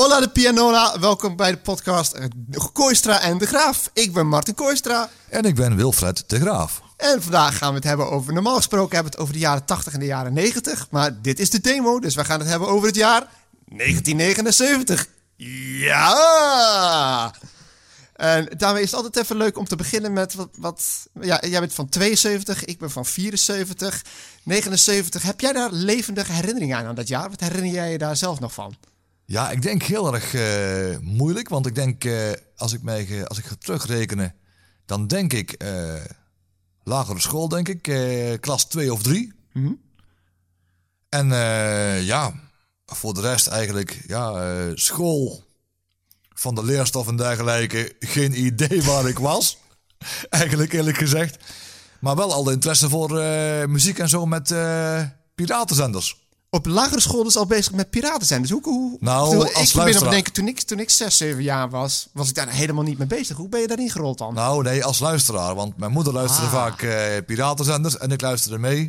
[0.00, 2.18] Hola de pianola, welkom bij de podcast
[2.72, 3.90] Kooistra en de Graaf.
[3.92, 5.10] Ik ben Martin Kooistra.
[5.28, 6.82] En ik ben Wilfred de Graaf.
[6.96, 9.64] En vandaag gaan we het hebben over, normaal gesproken hebben we het over de jaren
[9.64, 10.86] 80 en de jaren 90.
[10.90, 13.26] Maar dit is de demo, dus we gaan het hebben over het jaar
[13.68, 15.06] 1979.
[15.36, 16.14] Ja!
[18.16, 21.08] En daarmee is het altijd even leuk om te beginnen met wat, wat.
[21.20, 24.04] Ja, jij bent van 72, ik ben van 74.
[24.42, 25.22] 79.
[25.22, 27.30] Heb jij daar levendige herinneringen aan aan dat jaar?
[27.30, 28.76] Wat herinner jij je daar zelf nog van?
[29.30, 31.48] Ja, ik denk heel erg eh, moeilijk.
[31.48, 34.34] Want ik denk, uh, als, ik mij, als ik ga terugrekenen,
[34.86, 35.94] dan denk ik uh,
[36.82, 37.82] lagere school, denk ik,
[38.40, 39.32] klas 2 of 3.
[39.52, 39.80] Mm -hmm.
[41.08, 41.28] En
[42.04, 42.32] ja,
[42.86, 45.44] voor de rest eigenlijk, ja, school
[46.34, 49.58] van de leerstof en dergelijke, geen idee waar ik was.
[50.30, 51.44] eigenlijk eerlijk gezegd.
[52.00, 53.10] Maar wel al de interesse voor
[53.68, 54.54] muziek en zo met
[55.34, 58.40] piratenzenders op lagere school dus al bezig met piraten zijn.
[58.42, 61.42] Dus hoe, hoe nou, bedoel, als ik op denken, toen ik, toen ik 6, 7
[61.42, 63.36] jaar was, was ik daar helemaal niet mee bezig.
[63.36, 64.34] Hoe ben je daarin gerold dan?
[64.34, 65.54] Nou, nee, als luisteraar.
[65.54, 66.52] Want mijn moeder luisterde ah.
[66.52, 66.92] vaak uh,
[67.26, 68.86] piratenzenders en ik luisterde mee.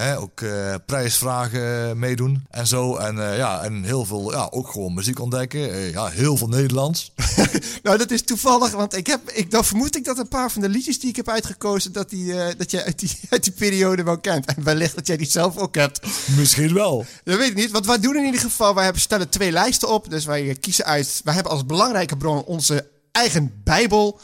[0.00, 2.96] Hè, ook uh, prijsvragen meedoen en zo.
[2.96, 5.60] En uh, ja, en heel veel, ja, ook gewoon muziek ontdekken.
[5.60, 7.12] Uh, ja, heel veel Nederlands.
[7.82, 10.62] nou, dat is toevallig, want ik heb, ik, dan vermoed ik dat een paar van
[10.62, 14.02] de liedjes die ik heb uitgekozen, dat, die, dat jij uit die, uit die periode
[14.02, 14.54] wel kent.
[14.54, 16.00] En wellicht dat jij die zelf ook hebt.
[16.36, 17.06] Misschien wel.
[17.24, 19.88] Dat weet ik niet, want wij doen in ieder geval, wij hebben, stellen twee lijsten
[19.88, 20.10] op.
[20.10, 24.20] Dus wij kiezen uit, wij hebben als belangrijke bron onze eigen Bijbel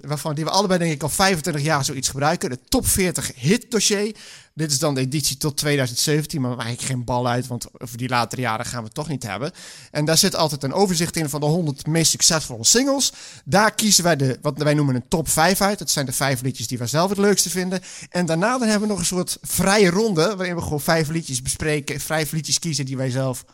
[0.00, 2.50] waarvan die we allebei denk ik al 25 jaar zoiets gebruiken.
[2.50, 4.16] De top 40 hit dossier.
[4.58, 8.08] Dit is dan de editie tot 2017, maar eigenlijk geen bal uit, want over die
[8.08, 9.52] latere jaren gaan we het toch niet hebben.
[9.90, 13.12] En daar zit altijd een overzicht in van de 100 meest succesvolle singles.
[13.44, 15.78] Daar kiezen wij de, wat wij noemen een top 5 uit.
[15.78, 17.80] Dat zijn de vijf liedjes die wij zelf het leukste vinden.
[18.10, 21.42] En daarna dan hebben we nog een soort vrije ronde, waarin we gewoon vijf liedjes
[21.42, 23.44] bespreken, vijf liedjes kiezen die wij zelf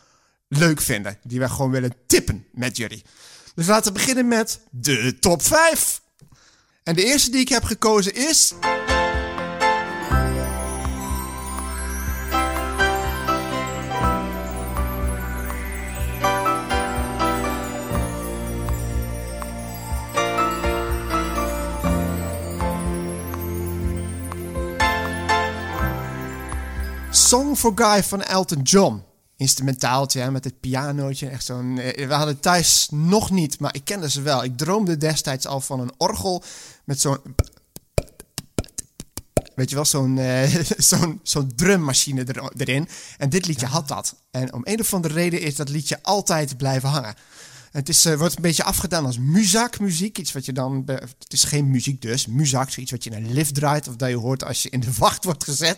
[0.47, 1.17] leuk vinden.
[1.23, 3.03] Die wij gewoon willen tippen met jullie.
[3.55, 6.01] Dus laten we beginnen met de top 5.
[6.83, 8.53] En de eerste die ik heb gekozen is.
[27.25, 29.03] Song for Guy van Elton John.
[29.37, 31.27] Instrumentaaltje hè, met het pianootje.
[31.27, 31.79] Echt zo'n.
[31.79, 34.43] Eh, we hadden thuis nog niet, maar ik kende ze wel.
[34.43, 36.43] Ik droomde destijds al van een orgel
[36.83, 37.17] met zo'n.
[39.55, 42.87] Weet je wel, zo'n uh, zo'n zo'n drummachine er, erin.
[43.17, 44.15] En dit liedje had dat.
[44.31, 47.15] En om een of andere reden is dat liedje altijd blijven hangen.
[47.71, 50.17] Het is, uh, wordt een beetje afgedaan als muziek.
[50.17, 50.83] Iets wat je dan.
[50.85, 52.25] Het is geen muziek dus.
[52.27, 53.87] Muzak, zoiets wat je in een lift draait.
[53.87, 55.77] Of dat je hoort als je in de wacht wordt gezet.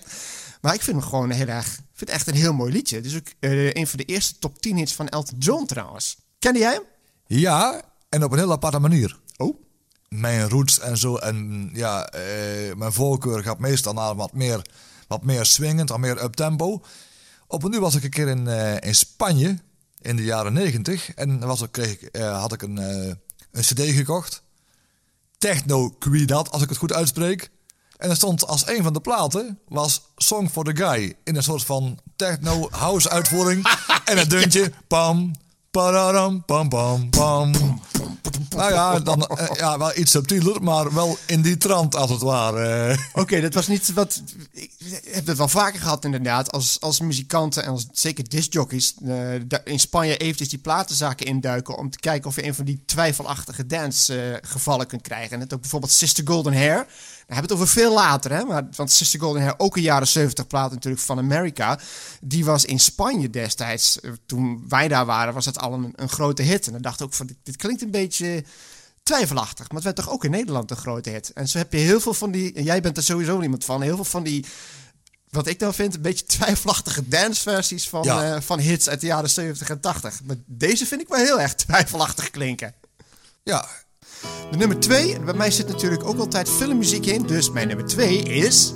[0.61, 1.67] Maar ik vind hem gewoon heel erg.
[1.67, 2.95] Ik vind het echt een heel mooi liedje.
[2.95, 6.17] Het is ook uh, een van de eerste top 10 hits van Elton John trouwens.
[6.39, 6.83] Kende jij hem?
[7.25, 9.19] Ja, en op een heel aparte manier.
[9.37, 9.61] Oh?
[10.09, 11.15] Mijn roots en zo.
[11.15, 14.61] En ja, uh, mijn voorkeur gaat meestal naar wat meer,
[15.07, 16.83] wat meer swingend, wat meer up-tempo.
[17.47, 19.57] Op een nu was ik een keer in, uh, in Spanje
[20.01, 21.13] in de jaren 90.
[21.13, 24.43] En was ik, kreeg ik, had ik een, een cd gekocht.
[25.37, 27.49] Techno Quidad, als ik het goed uitspreek.
[27.97, 31.15] En er stond als een van de platen was Song for the Guy.
[31.23, 33.67] In een soort van techno house uitvoering.
[34.05, 35.31] en het deuntje pam,
[35.71, 37.51] pararam, pam, pam, pam.
[38.49, 42.21] Nou ja, dan, eh, ja, wel iets subtieler, maar wel in die trant als het
[42.21, 42.97] ware.
[43.13, 44.21] Oké, dat was niet wat...
[44.51, 44.71] Ik
[45.11, 48.93] heb het wel vaker gehad inderdaad, als, als muzikanten en als, zeker discjockeys...
[49.03, 49.33] Uh,
[49.63, 51.77] in Spanje eventjes die platenzaken induiken...
[51.77, 55.39] om te kijken of je een van die twijfelachtige dance-gevallen uh, kunt krijgen.
[55.39, 56.87] Net ook bijvoorbeeld Sister Golden Hair...
[57.27, 58.43] We hebben het over veel later, hè?
[58.43, 61.79] Maar, want Sister Golden Hair, ook een jaren 70 plaat natuurlijk van America.
[62.21, 66.41] Die was in Spanje destijds, toen wij daar waren, was het al een, een grote
[66.41, 66.65] hit.
[66.65, 68.43] En dan dacht ik ook van, dit, dit klinkt een beetje
[69.03, 69.67] twijfelachtig.
[69.67, 71.33] Maar het werd toch ook in Nederland een grote hit.
[71.33, 73.81] En zo heb je heel veel van die, en jij bent er sowieso iemand van,
[73.81, 74.45] heel veel van die,
[75.29, 79.29] wat ik dan vind, een beetje twijfelachtige danceversies van, uh, van hits uit de jaren
[79.29, 80.21] 70 en 80.
[80.23, 82.73] Maar deze vind ik wel heel erg twijfelachtig klinken.
[83.43, 83.67] Ja.
[84.51, 88.17] De nummer 2, bij mij zit natuurlijk ook altijd filmmuziek in, dus mijn nummer 2
[88.17, 88.73] is...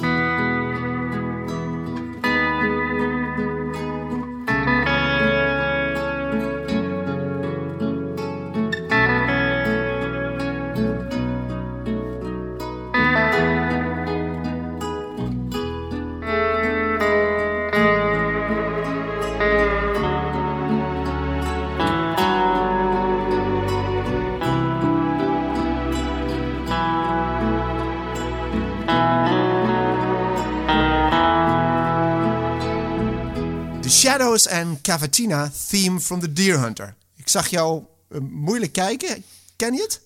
[34.51, 36.95] and Cavatina theme from the Deer Hunter.
[37.15, 39.24] Ik zag jou eh, moeilijk kijken.
[39.56, 40.01] Ken je het?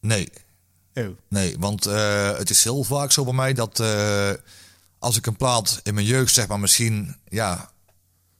[0.00, 0.28] Nee,
[0.94, 1.08] Oh.
[1.28, 4.30] nee, want eh, het is heel vaak zo bij mij dat eh,
[4.98, 7.70] als ik een plaat in mijn jeugd zeg maar misschien ja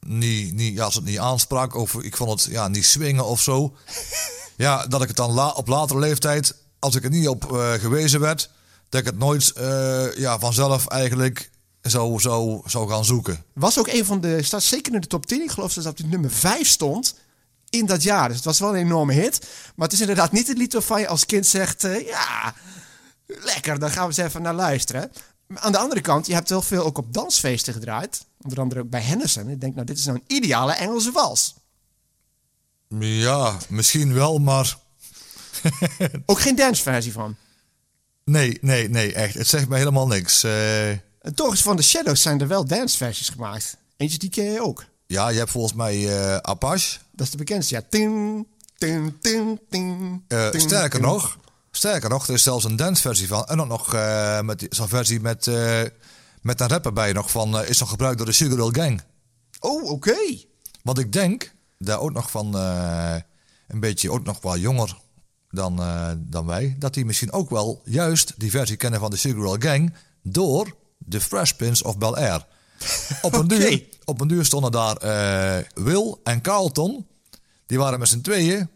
[0.01, 3.41] niet, niet ja, als het niet aansprak of ik vond het ja niet swingen of
[3.41, 3.77] zo,
[4.57, 7.45] ja dat ik het dan la op latere leeftijd als ik er niet op
[7.81, 8.51] gewezen werd,
[8.89, 9.53] dat ik het nooit
[10.17, 11.51] ja vanzelf eigenlijk
[11.91, 13.45] zou, zou, zou gaan zoeken.
[13.53, 15.43] Was ook een van de, staat zeker in de top 10.
[15.43, 17.15] Ik geloof dat het op nummer 5 stond
[17.71, 18.27] in dat jaar.
[18.29, 19.41] Dus het was wel een enorme hit.
[19.77, 22.55] Maar het is inderdaad niet het lied waarvan je als kind zegt, eh, ja,
[23.27, 25.13] lekker, daar gaan we eens even naar luisteren.
[25.47, 28.25] Maar aan de andere kant, je hebt heel veel ook op dansfeesten gedraaid.
[28.43, 29.49] Onder andere ook bij Henderson.
[29.49, 31.55] Ik denk, nou, dit is nou een ideale Engelse wals.
[32.99, 34.79] Ja, misschien wel, maar
[36.27, 37.37] Ook geen danceversie van.
[38.25, 39.35] nee, nee, nee, echt.
[39.35, 40.43] Het zegt me helemaal niks.
[40.43, 40.91] Eh,
[41.25, 43.77] En toch is van de Shadows zijn er wel danceversies gemaakt.
[43.97, 44.85] Eentje die ken je ook.
[45.07, 46.99] ja, je hebt volgens mij eh, Apache.
[47.11, 47.75] Dat is de bekendste.
[47.75, 48.47] Ja, ting,
[48.79, 51.13] ting, ting, ting, Eh, ting, sterker ting.
[51.13, 51.39] nog,
[51.71, 53.45] sterker nog, er is zelfs een danceversie van.
[53.45, 55.47] En ook nog eh, met zo'n versie met,
[56.43, 57.65] met een rapper bij nog van.
[57.65, 59.03] is nog gebruikt door de Sugar Hill Gang.
[59.61, 60.17] Oh, oké.
[60.83, 62.55] Want ik denk daar ook nog van
[63.69, 64.97] een beetje ook nog wel jonger
[65.51, 65.77] dan,
[66.19, 66.77] dan wij.
[66.79, 70.83] Dat die misschien ook wel juist die versie kennen van de Sugar Hill Gang door
[71.05, 72.47] de Fresh Prince of Bel Air.
[73.23, 77.07] Op een, duur, op een duur stonden daar eh, Will en Carlton.
[77.67, 78.69] Die waren met z'n tweeën.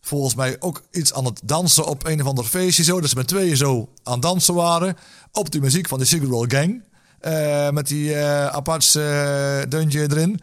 [0.00, 2.82] Volgens mij ook iets aan het dansen op een of ander feestje.
[2.82, 4.96] Zo, dat ze met tweeën zo aan het dansen waren.
[5.32, 6.82] Op die muziek van de Sugar Hill Gang.
[7.20, 10.40] Eh, met die eh Apache deuntje erin.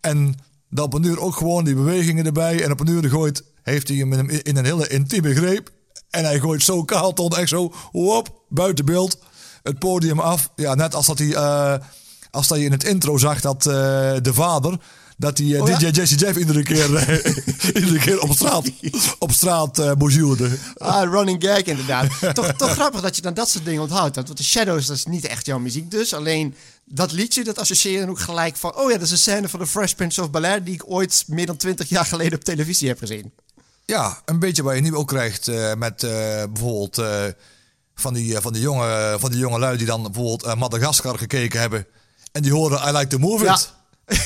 [0.00, 0.34] En
[0.70, 2.62] dat op een uur ook gewoon die bewegingen erbij.
[2.64, 5.70] En op een uur gooit, heeft hij hem in, een- hele intieme greep.
[6.10, 9.18] En hij gooit zo Carlton echt zo, hop, buiten beeld.
[9.68, 10.50] Het podium af.
[10.56, 11.74] Ja, net als dat hij, eh,
[12.30, 13.72] als dat je in het intro zag dat eh,
[14.22, 14.78] de vader...
[15.20, 15.78] Dat hij eh, Oh ja?
[15.78, 16.88] DJ Jesse Jeff iedere keer,
[17.80, 18.70] iedere keer op straat,
[19.18, 19.78] op straat.
[20.76, 22.34] Ah, running gag inderdaad.
[22.34, 24.16] toch, toch grappig dat je dan dat soort dingen onthoudt.
[24.16, 26.14] Want de Shadows, dat is niet echt jouw muziek dus.
[26.14, 26.54] Alleen
[26.84, 28.76] dat liedje, dat associeer je dan ook gelijk van...
[28.76, 30.64] Oh ja, dat is een scène van de Fresh Prince of Bel-Air...
[30.64, 33.32] die ik ooit meer dan twintig jaar geleden op televisie heb gezien.
[33.84, 36.00] Ja, een beetje wat je nu ook krijgt met
[36.52, 37.02] bijvoorbeeld
[38.00, 41.18] van, die, eh, van, die jonge, van die jonge lui die dan bijvoorbeeld eh, Madagaskar
[41.18, 41.86] gekeken hebben.
[42.32, 43.58] En die horen I like to move Ja.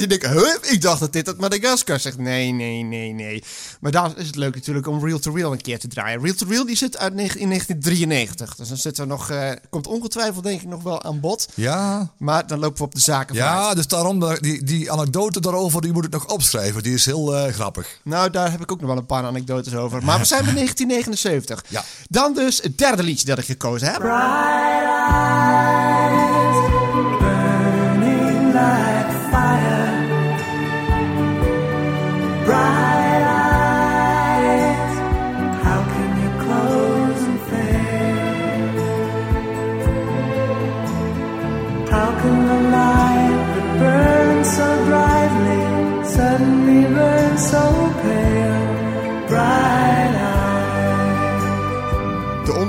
[0.00, 0.54] huh?
[0.72, 2.18] ik dacht dat dit uit Madagaskar zegt.
[2.18, 3.42] Nee, nee, nee, nee.
[3.80, 6.20] Maar daarom is het leuk natuurlijk om Real to Real een keer te draaien.
[6.22, 7.16] Real to Real die zit uit in
[7.48, 8.54] 1993.
[8.56, 11.48] Dus dan zitten we nog, eh, komt ongetwijfeld denk ik nog wel aan bod.
[11.54, 15.40] Ja, Maar dan lopen we op de zaken ja dus daarom, dat- die, die anekdote
[15.40, 16.82] daarover, die moet ik nog opschrijven.
[16.82, 18.00] Die is heel eh, grappig.
[18.04, 20.04] Nou, daar heb ik ook nog wel een paar anekdotes over.
[20.04, 21.64] Maar we zijn bij 1979.
[21.68, 21.84] Ja.
[22.08, 24.02] Dan dus het derde liedje dat ik gekozen heb.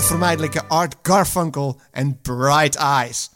[0.07, 3.29] Onvermijdelijke Art Garfunkel en Bright Eyes.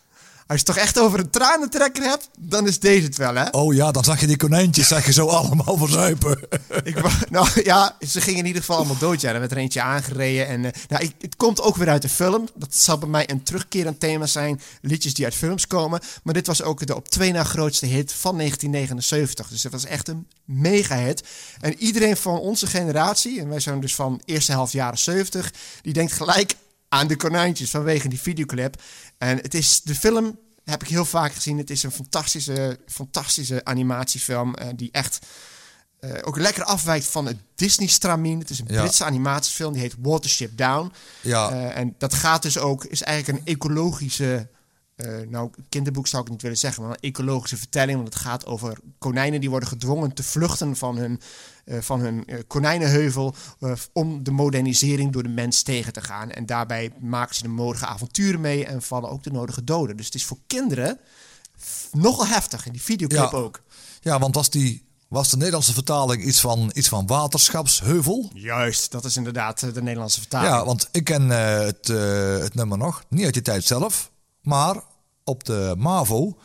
[0.52, 3.50] Als je het toch echt over een tranentrekker hebt, dan is deze het wel, hè?
[3.50, 6.40] Oh ja, dan zag je die konijntjes zag je zo allemaal verzuipen.
[6.84, 9.22] Ik, nou ja, ze gingen in ieder geval allemaal dood.
[9.22, 10.48] Ja, er werd er eentje aangereden.
[10.48, 12.50] En, eh, nou, ik, het komt ook weer uit de film.
[12.56, 14.62] Dat zal bij mij een terugkerend thema zijn.
[14.82, 16.02] Liedjes die uit films komen.
[16.24, 19.48] Maar dit was ook de op twee na grootste hit van 1979.
[19.48, 21.24] Dus het was echt een mega hit.
[21.60, 25.94] En iedereen van onze generatie, en wij zijn dus van eerste helft jaren 70, die
[25.94, 26.56] denkt gelijk
[26.94, 28.82] aan de konijntjes vanwege die videoclip.
[29.22, 30.40] En het is de film.
[30.64, 31.58] Heb ik heel vaak gezien.
[31.58, 34.56] Het is een fantastische, fantastische animatiefilm.
[34.56, 35.20] eh, die echt
[36.00, 38.40] eh, ook lekker afwijkt van het Disney-stramien.
[38.40, 38.82] Het is een Ja.
[38.82, 40.92] Britse animatiefilm, die heet Watership Down.
[41.22, 41.50] Ja.
[41.52, 44.48] Eh, en dat gaat dus ook, is eigenlijk een ecologische,
[45.02, 47.98] eh, nou kinderboek zou ik niet willen zeggen, maar een ecologische vertelling.
[47.98, 51.22] Want het gaat over konijnen die worden gedwongen te vluchten van hun,
[51.66, 53.36] eh, van hun eh, konijnenheuvel
[53.94, 56.30] om de modernisering door de mens tegen te gaan.
[56.32, 59.98] En daarbij maken ze de nodige avonturen mee en vallen ook de nodige doden.
[59.98, 61.00] Dus het is voor kinderen
[61.92, 62.66] nogal heftig.
[62.66, 63.38] En die videoclip Ja.
[63.38, 63.62] ook.
[64.02, 68.30] Ja, want was, die, was de Nederlandse vertaling iets van, iets van waterschapsheuvel?
[68.34, 70.52] Juist, dat is inderdaad de Nederlandse vertaling.
[70.54, 71.88] Ja, want ik ken het,
[72.44, 73.04] het nummer nog.
[73.10, 74.82] Niet uit die tijd zelf, maar
[75.32, 76.38] op de MAVO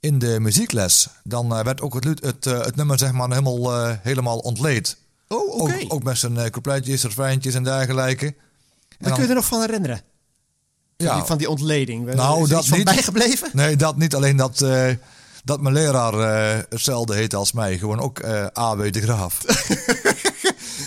[0.00, 1.08] in de muziekles.
[1.24, 4.96] Dan eh, werd ook het, het, eh, het nummer zeg maar helemaal, eh, helemaal ontleed.
[5.28, 5.74] Oh, oké.
[5.74, 8.26] Ook, ook met zijn uh, coupletjes, refreintjes en dergelijke.
[8.26, 8.34] En
[8.98, 10.00] Daar kun je er nog van herinneren.
[10.96, 12.14] Van, ja, die, van die ontleding.
[12.14, 12.84] Nou, is er dat niet.
[12.84, 13.50] bijgebleven?
[13.52, 14.14] Nee, dat niet.
[14.14, 14.58] Alleen dat,
[15.44, 17.78] dat mijn leraar eh, hetzelfde heet als mij.
[17.78, 18.92] Gewoon ook eh A.W.
[18.92, 19.38] de Graaf.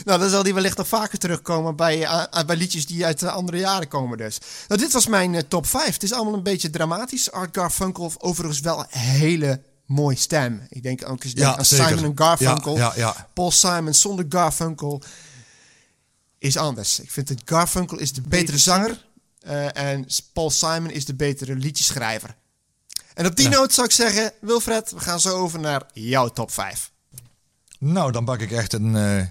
[0.05, 3.33] Nou, dan zal die wellicht nog vaker terugkomen bij, eh, bij liedjes die uit eh,
[3.33, 4.37] andere jaren komen dus.
[4.67, 5.93] Nou, dit was mijn top 5.
[5.93, 7.31] Het is allemaal een beetje dramatisch.
[7.31, 10.65] Art Garfunkel overigens wel een hele mooie stem.
[10.69, 11.87] Ik denk ook eens Ja, aan zeker.
[11.87, 12.77] Simon en Garfunkel.
[12.77, 13.27] Ja, ja, ja.
[13.33, 15.01] Paul Simon zonder Garfunkel
[16.37, 16.99] is anders.
[16.99, 19.05] Ik vind dat Garfunkel is de betere zanger
[19.39, 22.35] eh, en Paul Simon is de betere liedjeschrijver.
[23.21, 23.57] En op die Ja.
[23.57, 26.91] noot zou ik zeggen, Wilfred, we gaan zo over naar jouw top 5.
[27.79, 29.25] Nou, dan pak ik echt een eh,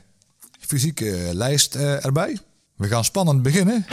[0.60, 2.38] fysieke lijst eh, erbij.
[2.76, 3.86] We gaan spannend beginnen.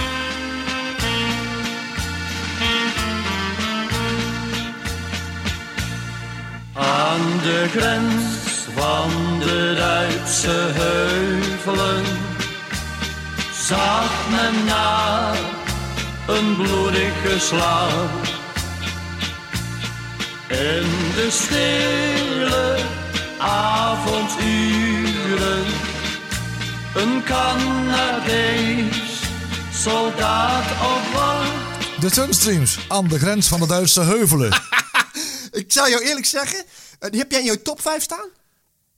[6.74, 8.24] Aan de grens
[8.76, 12.06] van de Duitse heuvelen
[13.68, 15.34] zag men na
[16.28, 18.37] een bloedige slag.
[20.48, 22.78] In de stille
[23.38, 24.86] avonduren
[26.96, 29.22] een Canadees
[29.74, 32.02] soldaat op wacht.
[32.02, 34.52] De Sunstreams aan de grens van de Duitse heuvelen.
[35.52, 36.64] Ik zou jou eerlijk zeggen,
[37.00, 38.30] eh, die heb jij in jouw top 5 staan?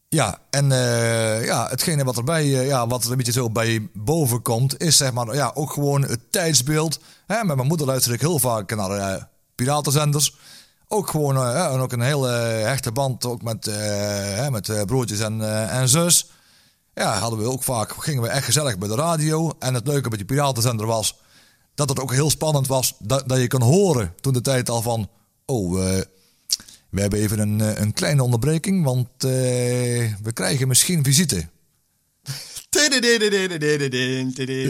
[0.10, 3.90] Ja, en eh, ja, hetgene wat erbij, eh, ja, wat er een beetje zo bij
[3.94, 7.00] boven komt, is zeg maar, ja, ook gewoon het tijdsbeeld.
[7.28, 9.24] Hè, met mijn moeder luister ik heel vaak naar eh,
[9.56, 10.36] piratenzenders.
[10.92, 15.20] Ook gewoon, eh, en ook een hele hechte band ook met, eh, met eh, broertjes
[15.20, 16.30] en, en zus.
[16.94, 19.52] Ja, hadden we ook vaak, gingen we echt gezellig bij de radio.
[19.60, 21.20] En het leuke met die piratenzender was,
[21.76, 24.82] dat het ook heel spannend was, dat, dat je kon horen toen de tijd al
[24.82, 25.10] van,
[25.46, 25.74] oh,
[26.90, 31.48] we hebben even een, een kleine onderbreking, want we krijgen misschien visite.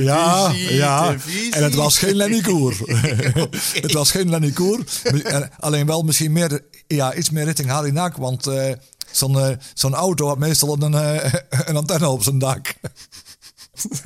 [0.03, 1.15] Ja, ja.
[1.51, 2.41] En het was geen Lenny
[3.81, 4.53] het was geen Lenny
[5.59, 8.71] Alleen wel misschien meer, ja, iets meer richting Harry want eh,
[9.11, 12.73] zo'n eh, auto had meestal een, eh, een antenne op zijn dak.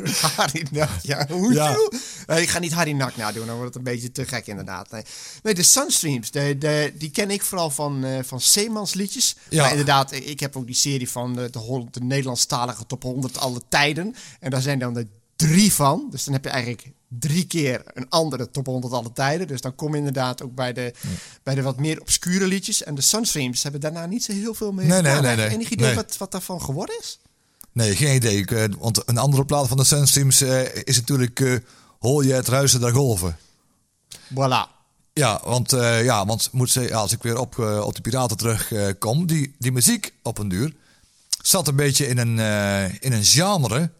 [0.38, 1.27] Harry Nak, ja.
[1.30, 1.70] Hoe Ja.
[1.70, 1.89] ja.
[2.27, 4.92] Nee, ik ga niet Harry Nak nadoen, dan wordt het een beetje te gek inderdaad.
[4.92, 5.03] Nee,
[5.44, 9.36] nee de Sunstreams, de, de, die ken ik vooral van, eh van Zeemans liedjes.
[9.50, 9.62] Ja.
[9.62, 13.62] Maar inderdaad, ik heb ook die serie van de, de, de Nederlandstalige top 100 alle
[13.70, 14.15] tijden.
[14.39, 16.08] En daar zijn dan er drie van.
[16.10, 19.48] Dus dan heb je eigenlijk drie keer een andere top 100 alle tijden.
[19.48, 20.94] Dus dan kom je inderdaad ook bij de,
[21.44, 22.84] bij de wat meer obscure liedjes.
[22.84, 25.50] En de Sunstreams hebben daarna niet zo heel veel meer Nee, nee, nee, nee.
[25.50, 25.96] Enig idee Nee.
[25.96, 27.20] wat, wat daarvan geworden is?
[27.74, 28.38] Nee, geen idee.
[28.38, 31.56] Ik, eh, want een andere plaat van de Sunstreams eh is natuurlijk eh
[32.00, 33.38] Hoor je het ruisen der golven.
[34.34, 34.72] Voilà.
[35.13, 35.72] Ja, want,
[36.03, 39.56] ja, want moet ze, ja, als ik weer op, op de Piraten terugkom, kom, die,
[39.60, 40.74] die muziek op een duur
[41.42, 42.39] zat een beetje in een,
[43.00, 43.92] in een genre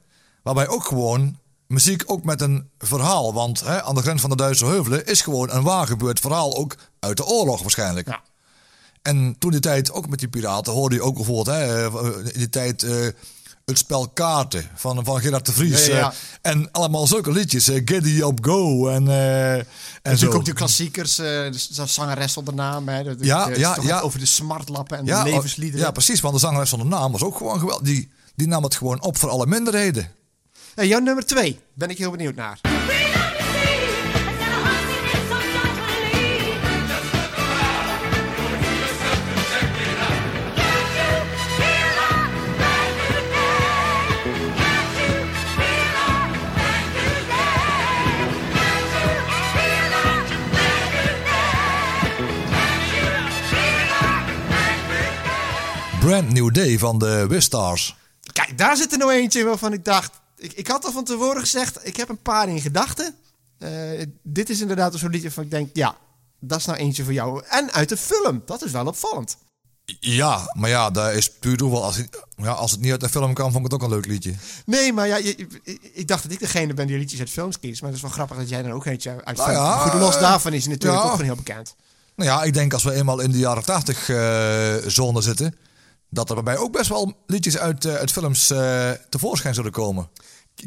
[0.44, 1.38] waarbij ook gewoon
[1.68, 5.22] muziek ook met een verhaal, want hè, aan de grens van de Duitse heuvelen is
[5.22, 8.08] gewoon een waar gebeurd verhaal, ook uit de oorlog waarschijnlijk.
[8.08, 8.22] Ja.
[9.02, 11.90] En toen die tijd, ook met die piraten, hoorde je ook bijvoorbeeld hè,
[12.34, 12.86] in die tijd
[13.66, 15.86] het spel kaarten van, van Gerard de Vries.
[15.86, 16.14] Ja, ja, ja.
[16.42, 19.66] eh, en allemaal zulke liedjes, eh, Giddy Up Go en, eh en
[20.02, 20.10] zo.
[20.10, 22.88] Natuurlijk ook de klassiekers, eh, de zangeres onder naam.
[22.88, 24.00] Hè, de, Ja, de- ja, ja.
[24.00, 25.86] Over de smartlappen en de oh, levensliederen.
[25.86, 27.86] Ja, precies, want de zangeres de naam was ook gewoon geweldig.
[27.88, 30.12] Die, die nam het gewoon op voor alle minderheden.
[30.76, 32.60] Hey, jouw nummer twee, ben ik heel benieuwd naar.
[56.80, 57.96] Van de Wistars.
[58.34, 60.12] Kijk, daar zit er nou eentje waarvan ik dacht...
[60.38, 63.16] Ik, ik had al van tevoren gezegd, ik heb een paar in gedachten.
[63.60, 63.70] Eh,
[64.24, 65.96] dit is inderdaad zo'n liedje van ik denk, ja,
[66.40, 67.44] dat is nou eentje voor jou.
[67.50, 69.38] En uit de film, dat is wel opvallend.
[70.00, 71.84] Ja, maar ja, dat is puur toeval.
[71.84, 72.02] Als,
[72.36, 74.34] ja, als het niet uit de film kan, vond ik het ook een leuk liedje.
[74.66, 75.48] Nee, maar ja, je-
[75.94, 77.80] ik dacht dat ik degene ben die liedjes uit films kiest.
[77.82, 79.64] Maar het is wel grappig dat jij dan ook eentje uit Nou film.
[79.64, 81.06] ja, Goed, los eh, daarvan is hij natuurlijk ja.
[81.08, 81.76] ook gewoon heel bekend.
[82.16, 85.56] Nou ja, ik denk als we eenmaal in de jaren 80 eh, zone zitten,
[86.14, 89.72] dat er bij mij ook best wel liedjes uit, eh, uit films eh, tevoorschijn zullen
[89.72, 90.10] komen.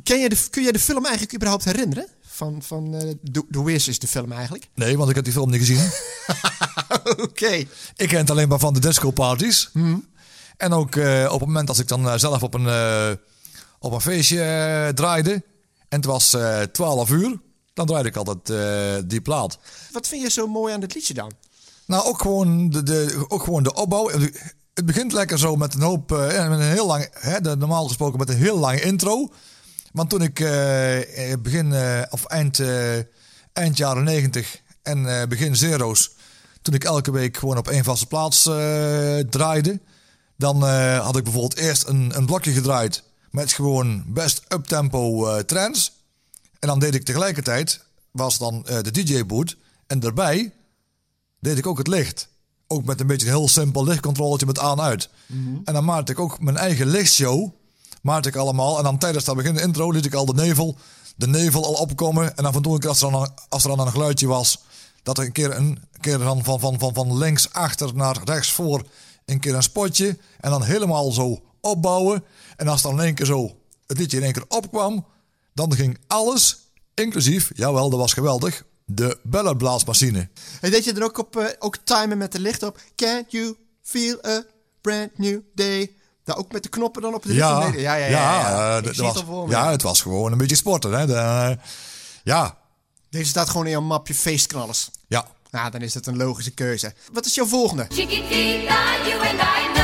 [0.03, 2.09] Ken je de, kun jij de film eigenlijk überhaupt herinneren?
[2.23, 3.01] Van, van eh,
[3.33, 4.69] The, The Wiz is de film eigenlijk.
[4.75, 5.91] Nee, want ik heb die film niet gezien.
[7.27, 7.53] Oké.
[7.97, 9.71] ik ken het alleen maar van de disco parties.
[10.57, 12.69] En ook op het moment als ik dan zelf op een,
[13.79, 15.33] op een feestje draaide.
[15.89, 17.41] En het was eh 12 uur.
[17.75, 18.53] Dan draaide ik altijd
[19.09, 19.59] die plaat.
[19.93, 21.33] Wat vind je zo mooi aan dit liedje dan?
[21.87, 24.11] Nou, ook gewoon de, de, ook gewoon de opbouw.
[24.77, 28.19] Het begint lekker zo met een hoop, eh, met een heel lang, hè, normaal gesproken
[28.19, 29.33] met een heel lange intro.
[29.93, 31.75] Want toen ik eh, eh, begin,
[32.11, 32.63] of eind,
[33.53, 36.11] eind jaren 90 en begin zero's,
[36.63, 38.43] toen ik elke week gewoon op één vaste plaats
[39.31, 39.81] draaide,
[40.37, 40.63] dan
[40.99, 45.93] had ik bijvoorbeeld eerst een, een blokje gedraaid met gewoon best uptempo trends.
[46.59, 47.81] En dan deed ik tegelijkertijd,
[48.11, 49.57] was dan de DJ-boot.
[49.87, 50.53] En daarbij
[51.41, 52.29] deed ik ook het licht.
[52.69, 55.09] Ook met een beetje een heel simpel lichtcontroletje met aan-uit.
[55.65, 57.51] En dan maakte ik ook mijn eigen lichtshow.
[58.03, 58.79] Maakte ik allemaal.
[58.79, 60.77] En dan tijdens dat begin de intro liet ik al de nevel,
[61.17, 62.37] de nevel al opkomen.
[62.37, 64.59] En dan van toen als er dan, als er dan een geluidje was,
[65.03, 68.17] dat er een keer een, een keer van, van, van, van, van links achter naar
[68.25, 68.83] rechts voor
[69.25, 70.19] een keer een spotje.
[70.41, 72.25] En dan helemaal zo opbouwen.
[72.57, 73.57] En als dan in één keer zo
[73.87, 75.07] het liedje in één keer opkwam,
[75.55, 76.59] dan ging alles,
[76.95, 80.29] inclusief, jawel, dat was geweldig, de bellenblaasmachine.
[80.61, 82.81] En deed je er ook op, eh, ook timen met de licht op?
[82.97, 84.45] Can't you feel a
[84.81, 85.93] brand new day?
[86.25, 87.81] Daar ook met de knoppen dan op de Ja, licht?
[87.81, 88.07] Ja, ja, ja.
[88.09, 88.71] ja, ja.
[88.73, 89.51] eh, Ik dat zie was, het al voor me.
[89.53, 90.93] ja, het was gewoon een beetje sporten.
[90.93, 91.07] Hè?
[91.07, 91.51] De, eh,
[92.25, 92.59] ja,
[93.11, 94.91] Deze staat gewoon in jouw mapje feestknallers.
[95.09, 95.27] ja.
[95.51, 96.95] Nou, dan is dat een logische keuze.
[97.13, 97.87] Wat is jouw volgende?
[97.89, 99.76] Chiquitita, you and I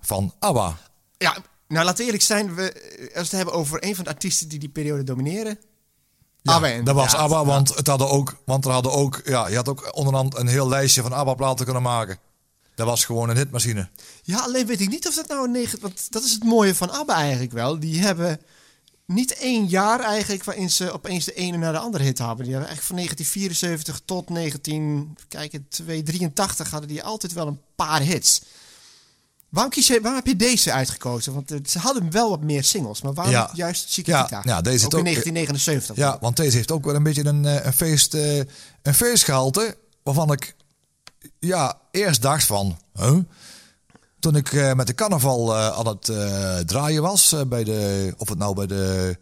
[0.00, 0.78] van ABBA.
[1.18, 1.36] Ja,
[1.68, 2.54] nou laten we eerlijk zijn.
[2.54, 5.58] We, als we het hebben over een van de artiesten die die periode domineren.
[6.42, 7.14] Ja, ABBA dat was.
[7.14, 10.46] ABBA, want, het hadden ook, want er hadden ook, ja, je had ook onderhand een
[10.46, 12.18] heel lijstje van ABBA-platen kunnen maken.
[12.74, 13.88] Dat was gewoon een hitmachine.
[14.22, 15.80] Ja, alleen weet ik niet of dat nou een negen...
[15.80, 17.78] Want dat is het mooie van ABBA eigenlijk wel.
[17.78, 18.40] Die hebben
[19.04, 22.44] niet één jaar eigenlijk waarin ze opeens de ene naar de andere hit hebben.
[22.44, 25.16] Die hebben eigenlijk van 1974 tot 19...
[25.28, 28.42] Kijken, 283 hadden die altijd wel een paar hits.
[29.48, 31.34] Waarom, kies je, waarom heb je deze uitgekozen?
[31.34, 33.02] Want eh, ze hadden wel wat meer singles.
[33.02, 33.50] Maar waarom Ja.
[33.54, 34.26] juist Chiquitita?
[34.30, 35.96] Ja, ja, deze ook het in ook- 1979.
[35.96, 38.36] Ja, want deze heeft ook wel een beetje een, eh, een, feest, eh,
[38.82, 39.76] een feestgehalte.
[40.02, 40.56] Waarvan ik
[41.38, 42.78] ja, eerst dacht van...
[42.92, 43.18] Huh?
[44.20, 47.32] Toen ik eh, met de carnaval eh, aan het eh, draaien was...
[47.32, 49.16] eh, bij de, of het nou bij de,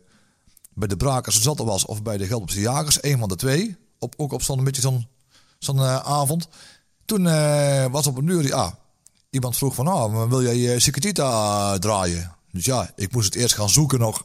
[0.74, 1.84] bij de Brakers Zotte was...
[1.84, 3.76] of bij de Gelderse Jagers, een van de twee.
[3.98, 5.06] Op, ook op zo'n een beetje zo'n
[5.58, 6.48] zo'n eh, avond.
[7.04, 8.46] Toen eh, was op een uur...
[8.46, 8.78] Ja,
[9.34, 9.86] iemand vroeg van...
[9.86, 12.36] Ah, wil jij uh, Secretita draaien?
[12.52, 14.24] Dus ja, ik moest het eerst gaan zoeken nog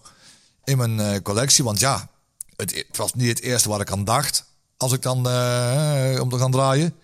[0.63, 1.63] in mijn eh, collectie.
[1.63, 2.09] Want ja,
[2.55, 4.45] het, het was niet het eerste waar ik aan dacht.
[4.77, 6.95] Als ik dan eh, om te gaan draaien.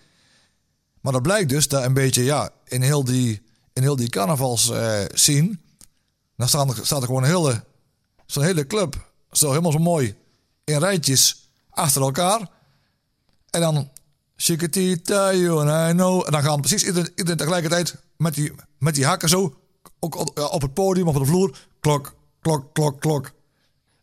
[1.00, 3.42] Maar dat blijkt dus dat een beetje, ja, in heel die,
[3.72, 5.58] in heel die carnavals eh scene.
[6.36, 7.64] Dan staat er, staat er gewoon een hele,
[8.26, 9.10] zo'n hele club.
[9.30, 10.16] Zo helemaal zo mooi.
[10.64, 12.50] In rijtjes achter elkaar.
[13.50, 13.90] En dan
[14.36, 16.26] Chiquitita, you and I know.
[16.26, 19.54] En dan gaan precies iedereen, iedereen tegelijkertijd met die, met die hakken zo.
[19.98, 21.58] Ook op, op het podium of op de vloer.
[21.80, 23.34] Klok, klok, klok, klok.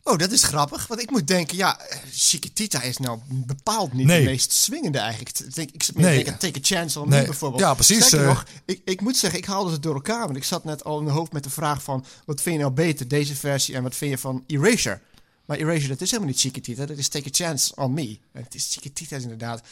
[0.02, 0.86] Oh, dat is grappig.
[0.86, 1.80] Want ik moet denken, ja,
[2.12, 4.24] Chiquitita is nou bepaald niet Nee.
[4.24, 5.38] de meest swingende eigenlijk.
[5.38, 6.24] Ik denk, ik zit meer Nee.
[6.24, 7.20] Take a Chance on Nee.
[7.20, 7.62] Me bijvoorbeeld.
[7.62, 8.26] Ja, precies, eh.
[8.26, 10.24] nog, ik, ik moet zeggen, ik haalde het door elkaar.
[10.24, 12.04] Want ik zat net al in mijn hoofd met de vraag van...
[12.24, 15.00] wat vind je nou beter, deze versie en wat vind je van Erasure?
[15.44, 16.86] Maar Erasure, dat is helemaal niet Chiquitita.
[16.86, 18.18] Dat is Take a Chance on Me.
[18.32, 19.62] Het is Chiquitita is inderdaad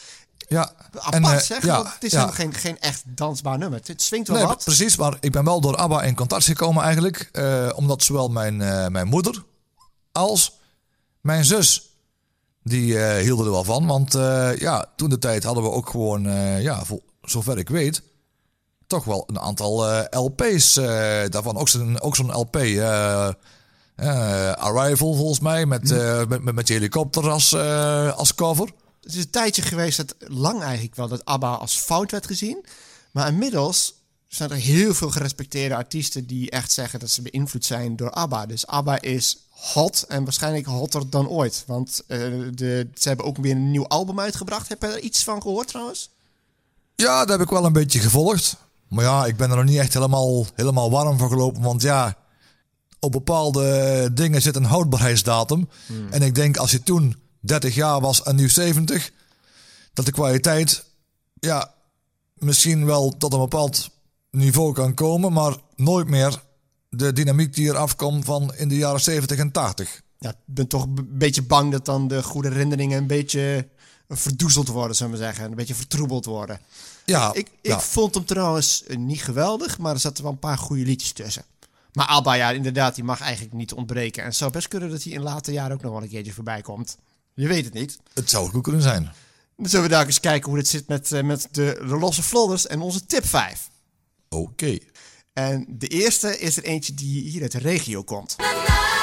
[0.53, 1.65] Ja, apart, eh, zeg.
[1.65, 2.17] ja, want het is ja.
[2.17, 3.79] helemaal geen, geen echt dansbaar nummer.
[3.83, 4.63] Het swingt wel Nee, wat.
[4.63, 4.97] precies.
[4.97, 7.29] Maar ik ben wel door ABBA in contact gekomen eigenlijk.
[7.31, 9.43] eh, omdat zowel mijn, eh, mijn moeder
[10.11, 10.59] als
[11.21, 11.89] mijn zus...
[12.63, 13.85] die hielden er wel van.
[13.85, 14.13] Want
[14.59, 16.23] ja, toen de tijd hadden we ook gewoon...
[16.61, 18.01] ja, voor zover ik weet...
[18.87, 20.73] toch wel een aantal LP's
[21.29, 21.57] daarvan.
[21.57, 22.57] Ook zo'n, ook zo'n LP...
[24.57, 27.55] Arrival volgens mij, met, eh, met, met, met die helikopter als,
[28.15, 28.69] als cover.
[29.03, 32.65] Het is een tijdje geweest dat lang eigenlijk wel dat ABBA als fout werd gezien.
[33.11, 33.93] Maar inmiddels
[34.27, 38.45] zijn er heel veel gerespecteerde artiesten die echt zeggen dat ze beïnvloed zijn door ABBA.
[38.45, 41.63] Dus ABBA is hot en waarschijnlijk hotter dan ooit.
[41.67, 42.19] Want eh,
[42.53, 44.69] de, ze hebben ook weer een nieuw album uitgebracht.
[44.69, 46.09] Heb je er iets van gehoord trouwens?
[46.95, 48.55] Ja, dat heb ik wel een beetje gevolgd.
[48.87, 51.61] Maar ja, ik ben er nog niet echt helemaal, helemaal warm voor gelopen.
[51.61, 52.17] Want ja,
[52.99, 55.69] op bepaalde dingen zit een houdbaarheidsdatum.
[56.09, 59.11] En ik denk als je toen 30 jaar was en nu 70,
[59.93, 60.85] dat de kwaliteit
[61.33, 61.73] ja,
[62.33, 63.89] misschien wel tot een bepaald
[64.31, 66.43] niveau kan komen, maar nooit meer
[66.89, 70.01] de dynamiek die er afkomt van in de jaren 70 en 80.
[70.19, 73.67] Ja, ik ben toch een beetje bang dat dan de goede herinneringen een beetje
[74.09, 75.45] verdoezeld worden, zullen we zeggen.
[75.45, 76.59] Een beetje vertroebeld worden.
[77.05, 77.79] Ja, Ik, ik ja.
[77.79, 81.43] vond hem trouwens eh, niet geweldig, maar er zaten wel een paar goede liedjes tussen.
[81.93, 84.21] Maar Abba, ja, inderdaad, die mag eigenlijk niet ontbreken.
[84.21, 86.33] En het zou best kunnen dat hij in later jaren ook nog wel een keertje
[86.33, 86.97] voorbij komt.
[87.35, 87.99] Je weet het niet.
[88.13, 89.11] het zou goed kunnen zijn.
[89.57, 92.23] Dan zullen we daar eens kijken hoe het zit met, eh, met de, de losse
[92.23, 93.69] vlodders en onze tip 5.
[94.29, 94.77] Oké.
[95.33, 98.35] En de eerste is er eentje die hier uit de regio komt.
[98.37, 99.02] Na,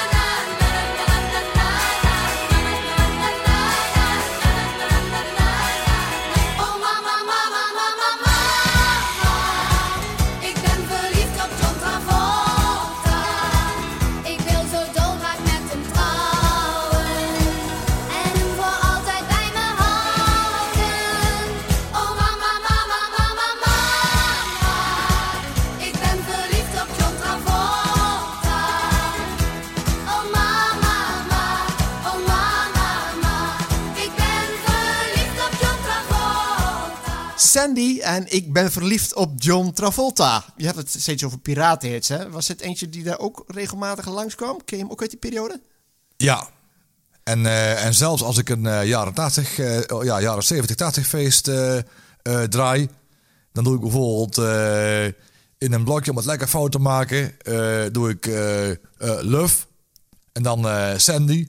[37.51, 40.45] Sandy en ik ben verliefd op John Travolta.
[40.57, 42.31] Je hebt het steeds over piratenhits, hè?
[42.31, 44.65] Was het eentje die daar ook regelmatig langskwam?
[44.65, 45.61] Ken je hem ook uit die periode?
[46.17, 46.49] Ja.
[47.23, 51.07] En, eh, en zelfs als ik een eh, jaren 80, eh, ja, jaren 70, 80
[51.07, 51.51] feest
[52.49, 52.89] draai,
[53.53, 54.37] dan doe ik bijvoorbeeld
[55.59, 57.35] in een blokje om het lekker fout te maken,
[57.93, 58.27] doe ik
[59.21, 59.57] Love
[60.33, 60.67] en dan
[61.01, 61.49] Sandy.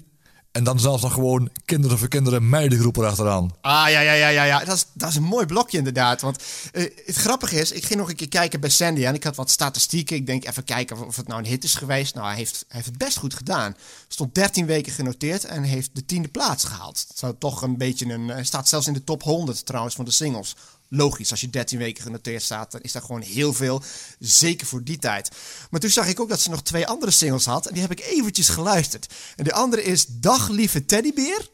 [0.52, 3.52] En dan zelfs nog gewoon kinderen voor kinderen meidengroepen achteraan.
[3.62, 4.44] Ah, ja, ja, ja, ja.
[4.44, 4.64] ja.
[4.64, 6.22] Dat, is, dat is een mooi blokje inderdaad.
[6.22, 9.24] Want eh, het grappige is, ik ging nog een keer kijken bij Sandy en ik
[9.24, 10.16] had wat statistieken.
[10.16, 12.16] Ik denk even kijken of, het nou een hit is geweest.
[12.16, 13.76] Nou, hij heeft, heeft het best goed gedaan.
[14.08, 17.06] Stond 13 weken genoteerd en heeft de tiende plaats gehaald.
[17.08, 18.28] Het zou toch een beetje een...
[18.28, 20.56] Hij staat zelfs in de top 100 trouwens van de singles.
[20.94, 23.84] Logisch, als je 13 weken genoteerd staat, dan is dat gewoon heel veel.
[24.20, 25.32] Zeker voor die tijd.
[25.70, 27.66] Maar toen zag ik ook dat ze nog twee andere singles had.
[27.66, 29.14] En die heb ik eventjes geluisterd.
[29.36, 31.50] En de andere is Dag Lieve Teddybeer.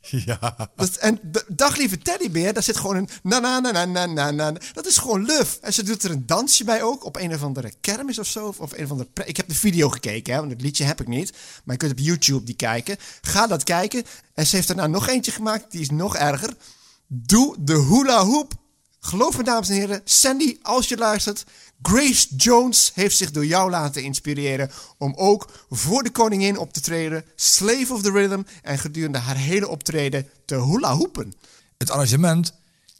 [0.00, 0.70] Ja.
[0.76, 4.30] Dat, en Dag Lieve Teddybeer, daar zit gewoon een na na na na na na
[4.30, 4.60] na.
[4.72, 5.58] Dat is gewoon luf.
[5.60, 8.54] En ze doet er een dansje bij ook, op een of andere kermis of zo.
[8.58, 11.08] Of een of andere ik heb de video gekeken, hè, want het liedje heb ik
[11.08, 11.32] niet.
[11.64, 12.96] Maar je kunt op YouTube die kijken.
[13.20, 14.04] Ga dat kijken.
[14.34, 16.54] En ze heeft er nou nog eentje gemaakt, die is nog erger.
[17.14, 18.52] Doe de hula hoop.
[19.00, 21.44] Geloof me, dames en heren, Sandy, als je luistert,
[21.82, 26.80] Grace Jones heeft zich door jou laten inspireren om ook voor de koningin op te
[26.80, 31.34] treden, Slave of the Rhythm, en gedurende haar hele optreden te hula hoepen.
[31.78, 32.54] Het arrangement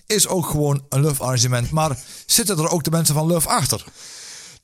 [0.07, 1.71] is ook gewoon een Love arrangement.
[1.71, 3.85] Maar zitten er ook de mensen van Love achter?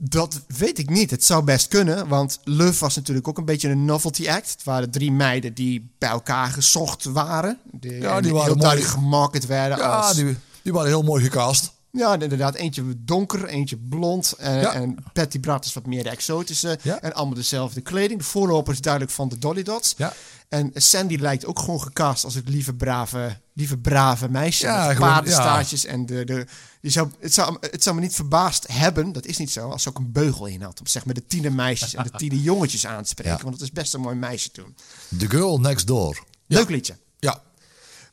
[0.00, 1.10] Dat weet ik niet.
[1.10, 4.50] Het zou best kunnen, want Love was natuurlijk ook een beetje een novelty act.
[4.50, 7.58] Het waren drie meiden die bij elkaar gezocht waren.
[7.72, 8.58] Die, Ja, die waren heel mooi.
[8.58, 10.14] duidelijk gemarket werden Ja, als...
[10.14, 11.72] die, die waren heel mooi gecast.
[11.92, 12.54] Ja, inderdaad.
[12.54, 14.32] Eentje donker, eentje blond.
[14.38, 14.72] En, Ja.
[14.72, 16.78] en Patty Brat is wat meer de exotische.
[16.82, 17.00] Ja.
[17.00, 18.18] En allemaal dezelfde kleding.
[18.18, 19.94] De voorloper is duidelijk van de Dolly Dots.
[19.96, 20.12] Ja.
[20.48, 24.66] En Sandy lijkt ook gewoon gecast als het lieve brave, lieve brave meisje.
[24.66, 26.24] Ja, met gewoon, paardenstaartjes en de...
[26.24, 26.46] de
[26.80, 29.82] je zou, het, zou, het zou me niet verbaasd hebben, dat is niet zo, als
[29.82, 30.80] ze ook een beugel in had.
[30.80, 33.36] Om zeg maar de tiener meisjes en de tiener jongetjes aan te spreken.
[33.36, 33.42] Ja.
[33.42, 34.74] Want dat is best een mooi meisje toen.
[35.18, 36.24] The Girl Next Door.
[36.46, 36.96] Leuk liedje.
[37.18, 37.42] Ja.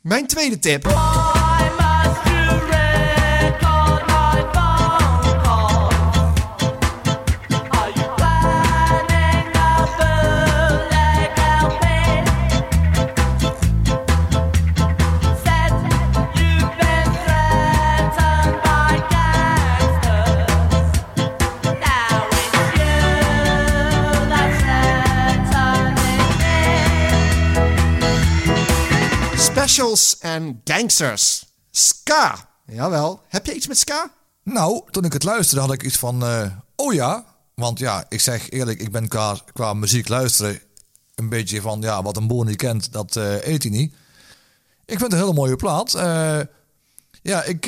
[0.01, 0.83] Mijn tweede tip.
[29.75, 31.45] Specials en gangsters.
[31.71, 32.49] Ska.
[32.65, 33.21] Jawel.
[33.27, 34.11] Heb je iets met ska?
[34.43, 36.23] Nou, toen ik het luisterde had ik iets van...
[36.23, 39.07] eh, oh ja, want ja, ik zeg eerlijk, ik ben
[39.53, 40.59] qua, muziek luisteren...
[41.15, 43.93] een beetje van, ja, wat een boer niet kent, dat eh, eet hij niet.
[44.85, 45.93] Ik vind het een hele mooie plaat.
[45.93, 46.39] Eh,
[47.21, 47.65] ja, ik,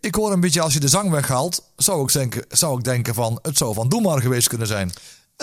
[0.00, 1.64] ik hoor een beetje als je de zang weghaalt...
[1.76, 4.92] zou ik denken, zou ik denken van, het zou van Doe maar geweest kunnen zijn.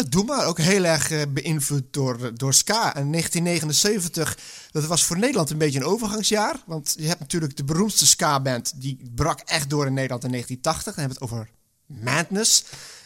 [0.03, 2.95] Doe maar ook heel erg eh, beïnvloed door, door ska.
[2.95, 4.37] En 1979,
[4.71, 6.55] dat was voor Nederland een beetje een overgangsjaar.
[6.65, 8.81] Want je hebt natuurlijk de beroemdste ska-band.
[8.81, 10.95] Die brak echt door in Nederland in 1980.
[10.95, 11.49] Dan hebben we het over
[11.85, 12.63] Madness.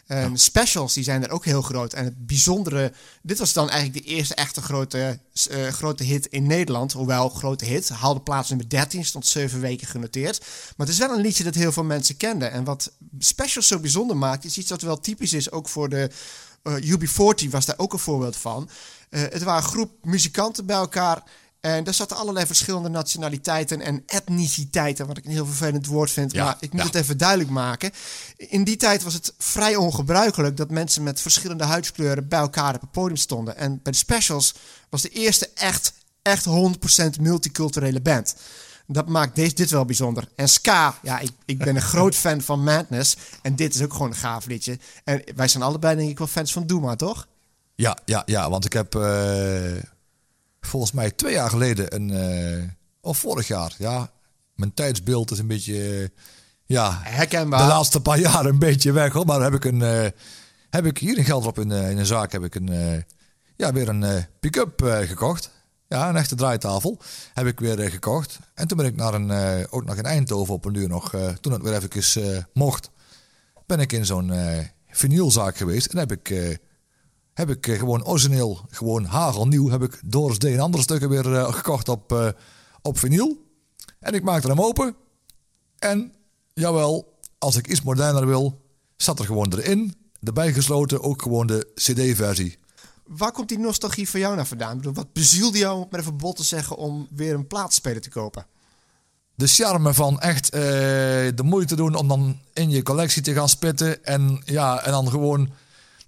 [0.09, 1.93] En Specials, die zijn er ook heel groot.
[1.93, 2.91] En het bijzondere,
[3.21, 5.19] dit was dan eigenlijk de eerste echte grote,
[5.49, 6.91] eh, grote hit in Nederland.
[6.91, 7.89] Hoewel, grote hit.
[7.89, 10.39] Haalde plaats nummer 13, stond zeven weken genoteerd.
[10.77, 12.51] Maar het is wel een liedje dat heel veel mensen kenden.
[12.51, 16.09] En wat Specials zo bijzonder maakt, is iets dat wel typisch is ook voor de...
[16.63, 18.69] eh, UB40 was daar ook een voorbeeld van.
[19.09, 21.23] Eh, het waren een groep muzikanten bij elkaar.
[21.59, 25.07] En daar zaten allerlei verschillende nationaliteiten en etniciteiten.
[25.07, 26.31] Wat ik een heel vervelend woord vind.
[26.31, 26.87] Ja, maar ik moet ja.
[26.87, 27.91] het even duidelijk maken.
[28.37, 32.81] In die tijd was het vrij ongebruikelijk dat mensen met verschillende huidskleuren bij elkaar op
[32.81, 33.57] het podium stonden.
[33.57, 34.53] En bij de specials
[34.89, 38.35] was de eerste echt, echt 100% multiculturele band.
[38.87, 40.27] Dat maakt deze, dit wel bijzonder.
[40.35, 43.15] En ska, ja, ik, ik ben een groot fan van Madness.
[43.41, 44.79] En dit is ook gewoon een gaaf liedje.
[45.03, 47.27] En wij zijn allebei denk ik wel fans van Doema, toch?
[47.75, 49.01] Ja, ja, ja, want ik heb eh,
[50.61, 52.63] volgens mij twee jaar geleden een, eh,
[53.01, 54.11] of vorig jaar, ja,
[54.55, 56.07] mijn tijdsbeeld is een beetje, eh,
[56.65, 57.59] ja, Herkenbaar.
[57.61, 59.25] de laatste paar jaar een beetje weg hoor.
[59.25, 60.09] Maar heb ik een, eh,
[60.69, 63.05] heb ik hier in Geldrop in, in een zaak heb ik een,
[63.55, 65.49] ja, weer een pick-up gekocht.
[65.87, 66.99] Ja, een echte draaitafel
[67.33, 68.39] heb ik weer gekocht.
[68.53, 71.09] En toen ben ik naar een, ook nog in Eindhoven op een duur nog,
[71.41, 72.89] toen het weer even mocht,
[73.65, 74.31] ben ik in zo'n
[74.87, 76.59] vinylzaak geweest en heb ik
[77.39, 81.35] heb ik eh, gewoon origineel, gewoon hagelnieuw, heb ik Doris D en andere stukken weer
[81.35, 82.27] eh, gekocht op, eh,
[82.81, 83.37] op vinyl.
[83.99, 84.95] En ik maakte hem open.
[85.77, 86.13] En
[86.53, 88.61] jawel, als ik iets moderner wil,
[88.97, 92.57] zat er gewoon erin, erbij gesloten, ook gewoon de cd-versie.
[93.03, 94.71] Waar komt die nostalgie van jou naar vandaan?
[94.71, 98.01] Ik bedoel, wat bezielde jou, om maar even bot te zeggen, om weer een plaatspeler
[98.01, 98.45] te kopen?
[99.35, 104.05] de charme van echt de moeite doen om dan in je collectie te gaan spitten.
[104.05, 105.49] En ja, en dan gewoon,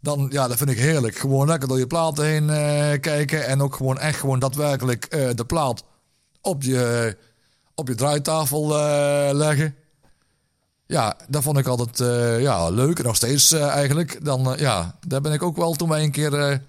[0.02, 1.18] dan, ja, dat vind ik heerlijk.
[1.18, 3.46] Gewoon lekker door je platen heen eh, kijken.
[3.46, 5.84] En ook gewoon echt gewoon daadwerkelijk eh, de plaat
[6.42, 7.18] op je,
[7.76, 9.76] op je draaitafel eh, leggen.
[10.86, 11.98] Ja, dat vond ik altijd
[12.42, 12.98] ja, leuk.
[13.00, 14.26] En nog steeds eigenlijk.
[14.26, 16.62] Dan, ja, daar ben ik ook wel toen wij een keer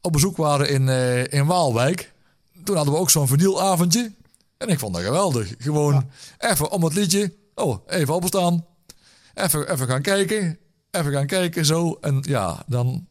[0.00, 0.88] op bezoek waren in,
[1.28, 2.12] in Waalwijk.
[2.64, 4.12] Toen hadden we ook zo'n vernielavondje.
[4.56, 5.54] En ik vond dat geweldig.
[5.58, 7.32] Gewoon even om het liedje.
[7.54, 8.66] Oh, even opstaan.
[9.34, 10.58] Even, even gaan kijken.
[10.90, 11.98] Even gaan kijken zo.
[12.00, 13.08] En ja, dan...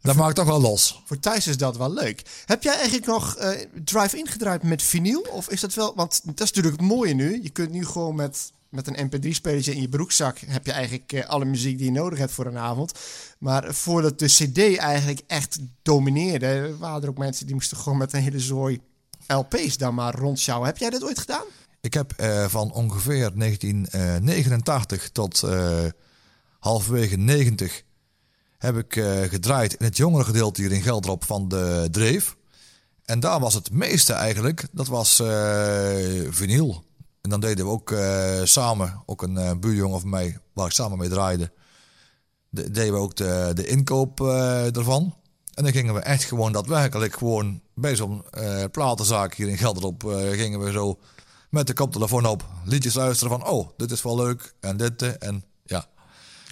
[0.00, 1.02] Dat maakt toch wel los.
[1.04, 2.22] Voor thuis is dat wel leuk.
[2.44, 5.26] Heb jij eigenlijk nog eh, drive-in gedraaid met vinyl?
[5.30, 5.92] Of is dat wel...
[5.94, 7.42] Want dat is natuurlijk het mooie nu.
[7.42, 10.38] Je kunt nu gewoon met, met een mp3-spelertje in je broekzak...
[10.38, 12.92] heb je eigenlijk eh, alle muziek die je nodig hebt voor een avond.
[13.38, 16.76] Maar voordat de cd eigenlijk echt domineerde...
[16.78, 18.80] waren er ook mensen die moesten gewoon met een hele zooi
[19.26, 20.68] LP's dan maar rondsjouwen.
[20.68, 21.44] Heb jij dat ooit gedaan?
[21.80, 25.42] Ik heb eh, van ongeveer 1989 tot
[26.62, 27.82] halverwege 90
[28.58, 32.36] heb ik eh, gedraaid in het jongere gedeelte hier in Gelderop van de Dreef.
[33.04, 35.96] En daar was het meeste eigenlijk, dat was eh
[36.30, 36.84] vinyl.
[37.20, 40.98] En dan deden we ook eh, samen, ook een buurjongen van mij, waar ik samen
[40.98, 41.52] mee draaide,
[42.48, 45.14] de, deden we ook de, inkoop ervan.
[45.54, 48.24] En dan gingen we echt gewoon daadwerkelijk gewoon bij zo'n
[48.70, 50.98] platenzaak hier in Gelderop gingen we zo
[51.50, 55.44] met de koptelefoon op liedjes luisteren van oh, dit is wel leuk en dit en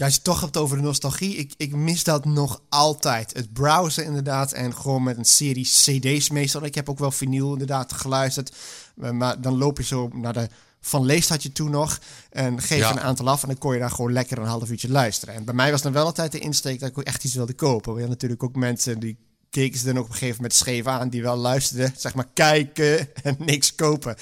[0.00, 0.06] ja.
[0.06, 3.32] Als je het toch hebt over de nostalgie, ik, ik mis dat nog altijd.
[3.36, 6.64] Het browsen inderdaad en gewoon met een serie cd's meestal.
[6.64, 8.52] Ik heb ook wel vinyl inderdaad geluisterd.
[8.94, 10.48] Maar, maar dan loop je zo naar de
[10.80, 11.98] Van Leest had je toen nog.
[12.30, 12.90] En geef Ja.
[12.90, 15.34] een aantal af en dan kon je daar gewoon lekker een half uurtje luisteren.
[15.34, 17.82] En bij mij was dan wel altijd de insteek dat ik echt iets wilde kopen.
[17.92, 19.16] We hadden natuurlijk ook mensen die
[19.50, 21.08] keken ze dan ook op een gegeven moment scheef aan.
[21.08, 24.16] Die wel luisterden, zeg maar kijken en niks kopen.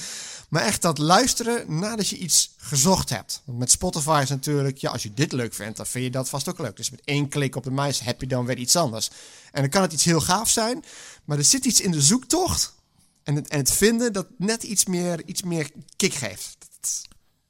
[0.48, 3.42] Maar echt dat luisteren nadat je iets gezocht hebt.
[3.44, 6.48] Met Spotify is natuurlijk, ja, als je dit leuk vindt, dan vind je dat vast
[6.48, 6.76] ook leuk.
[6.76, 9.10] Dus met één klik op de muis heb je dan weer iets anders.
[9.52, 10.84] En dan kan het iets heel gaaf zijn,
[11.24, 12.74] maar er zit iets in de zoektocht
[13.22, 16.56] en het, en het vinden dat net iets meer, iets meer kick geeft.
[16.58, 17.02] Dat,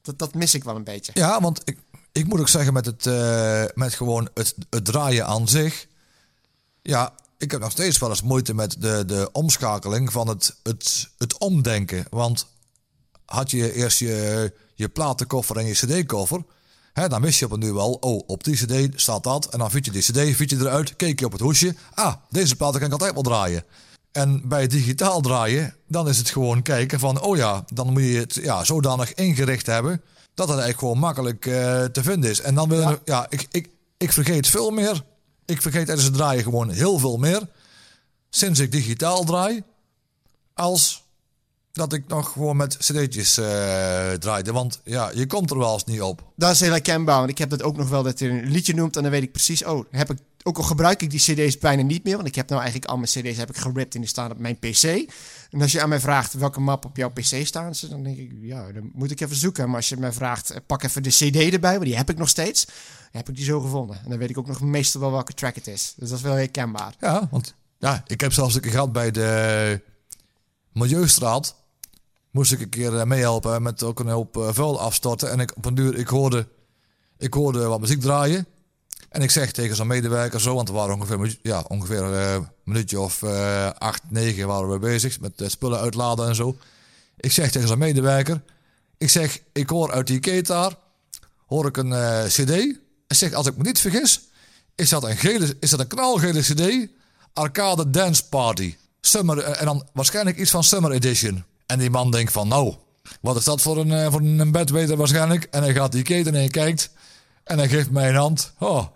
[0.03, 1.13] dat, dat mis ik wel een beetje.
[1.15, 1.79] Ja, want ik,
[2.13, 5.87] ik moet ook zeggen met, het, eh, met gewoon het, het draaien aan zich.
[6.83, 11.09] Ja, ik heb nog steeds wel eens moeite met de, de omschakeling van het, het,
[11.19, 12.05] het omdenken.
[12.11, 12.47] Want
[13.29, 16.45] had je eerst je, je platenkoffer en je cd-koffer...
[16.93, 19.47] Hè, dan wist je op een nu wel, oh, op die cd staat dat.
[19.47, 21.75] En dan vind je die cd, vind je eruit, keek je op het hoesje.
[21.95, 23.65] Ah, deze platen kan ik altijd wel draaien.
[24.13, 28.19] En bij digitaal draaien, dan is het gewoon kijken van, oh ja, dan moet je
[28.19, 30.03] het ja, zodanig ingericht hebben
[30.35, 32.41] dat het eigenlijk gewoon makkelijk eh, te vinden is.
[32.41, 35.05] En dan wil je, ja, ik, ik, ik vergeet veel meer.
[35.45, 37.49] Ik vergeet tijdens het draaien gewoon heel veel meer.
[38.31, 39.63] Sinds ik digitaal draai,
[40.55, 41.05] als
[41.79, 44.53] dat ik nog gewoon met cd'tjes eh draaide.
[44.53, 46.23] Want ja, je komt er wel eens niet op.
[46.37, 48.75] Dat is heel herkenbaar, want ik heb dat ook nog wel dat je een liedje
[48.75, 51.59] noemt en dan weet ik precies, oh, heb ik, ook al gebruik ik die cd's
[51.59, 54.01] bijna niet meer, want ik heb nou eigenlijk al mijn cd's heb ik geript en
[54.01, 54.83] die staan op mijn pc.
[55.51, 58.19] En als je aan mij vraagt welke map op jouw pc staan, ze, dan denk
[58.19, 59.67] ik, ja, dan moet ik even zoeken.
[59.67, 62.19] Maar als je mij vraagt, eh, pak even de cd erbij, want die heb ik
[62.19, 62.75] nog steeds, dan
[63.11, 63.97] heb ik die zo gevonden.
[64.05, 65.95] En dan weet ik ook nog meestal wel welke track het is.
[65.97, 66.95] Dus dat is wel herkenbaar.
[67.01, 69.81] Ja, want ja, ik heb zelfs een keer gehad bij de
[70.73, 71.55] Milieustraat.
[72.39, 75.31] Moest ik een keer eh, meehelpen met ook een hoop eh, vuil afstorten.
[75.31, 76.49] En ik, op een duur, ik hoorde,
[77.19, 78.47] ik hoorde wat muziek draaien.
[79.09, 82.49] En ik zeg tegen zo'n medewerker zo, want er waren ongeveer, ja, ongeveer eh, een
[82.65, 83.23] minuutje of
[83.79, 86.57] acht, negen waren we bezig met spullen uitladen en zo.
[87.17, 88.43] Ik zeg tegen zo'n medewerker,
[88.99, 90.75] ik zeg, ik hoor uit die ketaar,
[91.47, 92.51] hoor ik een cd.
[93.07, 94.21] En zeg, als ik me niet vergis,
[94.75, 96.89] is dat een, gele, is dat een knalgele cd,
[97.33, 98.77] Arcade Dance Party.
[99.01, 101.45] Summer, en dan waarschijnlijk iets van Summer Edition.
[101.69, 102.75] En die man denkt van, nou,
[103.21, 105.47] wat is dat voor een, eh, voor een bedweter waarschijnlijk?
[105.51, 106.91] En hij gaat die keten en hij kijkt.
[107.45, 108.53] En hij geeft mij een hand.
[108.59, 108.87] Oh,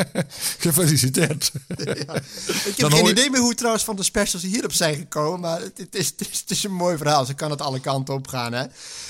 [0.58, 1.52] gefeliciteerd.
[1.76, 2.06] Ik heb
[2.76, 5.40] Dan geen hoor idee meer hoe trouwens van de specials hierop zijn gekomen.
[5.40, 7.24] Maar het, het is, het, is, het is een mooi verhaal.
[7.24, 8.52] Ze kan het alle kanten op gaan.
[8.52, 8.62] Hè?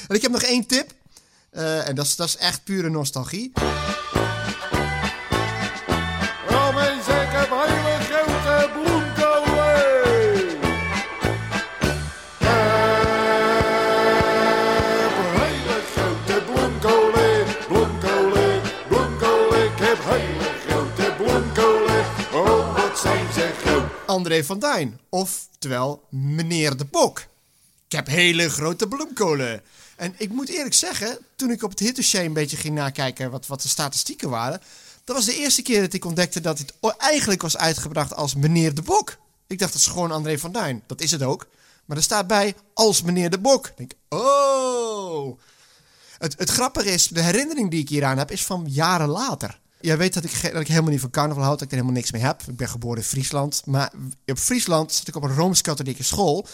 [0.09, 0.93] En ik heb nog één tip.
[1.51, 3.53] Eh, en dat is, dat is echt pure nostalgie.
[24.15, 25.01] André van Duin.
[25.09, 27.19] Oftewel meneer de Bok.
[27.87, 29.63] Ik heb hele grote bloemkolen.
[29.97, 33.47] En ik moet eerlijk zeggen, toen ik op het hitdossier een beetje ging nakijken wat,
[33.47, 34.61] wat de statistieken waren.
[35.05, 38.75] Dat was de eerste keer dat ik ontdekte dat o- eigenlijk was uitgebracht als meneer
[38.75, 39.17] de Bok.
[39.47, 40.83] Ik dacht, dat is gewoon André van Duin.
[40.87, 41.47] Dat is het ook.
[41.85, 43.67] Maar er staat bij als meneer de Bok.
[43.67, 45.39] Ik denk, oh.
[46.19, 49.61] Het, het grappige is, de herinnering die ik hieraan heb, is van jaren later.
[49.85, 51.97] Jij weet dat ik, dat ik helemaal niet van carnaval houd, dat ik er helemaal
[51.97, 52.43] niks mee heb.
[52.43, 53.63] Ik ben geboren in Friesland.
[53.67, 53.93] Maar
[54.27, 56.47] op Friesland zat ik op een Rooms-Katholieke school.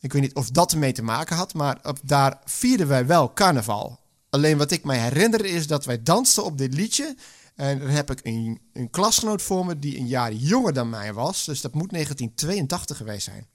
[0.00, 3.32] Ik weet niet of dat ermee te maken had, maar op, daar vierden wij wel
[3.32, 4.00] carnaval.
[4.30, 7.16] Alleen wat ik mij herinner is dat wij dansten op dit liedje.
[7.54, 11.12] En dan heb ik een, een klasgenoot voor me die een jaar jonger dan mij
[11.12, 11.44] was.
[11.44, 13.46] Dus dat moet 1982 geweest zijn.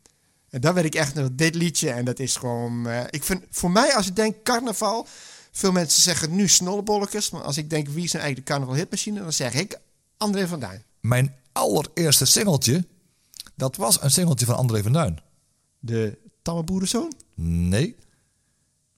[0.50, 1.90] En dan weet ik echt nog dit liedje.
[1.92, 2.88] En dat is gewoon.
[2.88, 5.08] eh, ik vind voor mij, als ik denk carnaval.
[5.60, 7.30] Veel mensen zeggen nu snollebolletjes.
[7.30, 9.20] Maar als ik denk wie is nou eigenlijk de carnaval hitmachine.
[9.20, 9.80] Dan zeg ik
[10.18, 10.84] André van Duin.
[11.00, 12.86] Mijn allereerste singeltje,
[13.56, 15.20] dat was een singeltje van André van Duin.
[15.80, 17.14] De tamme boerenzoon.
[17.36, 17.96] Nee.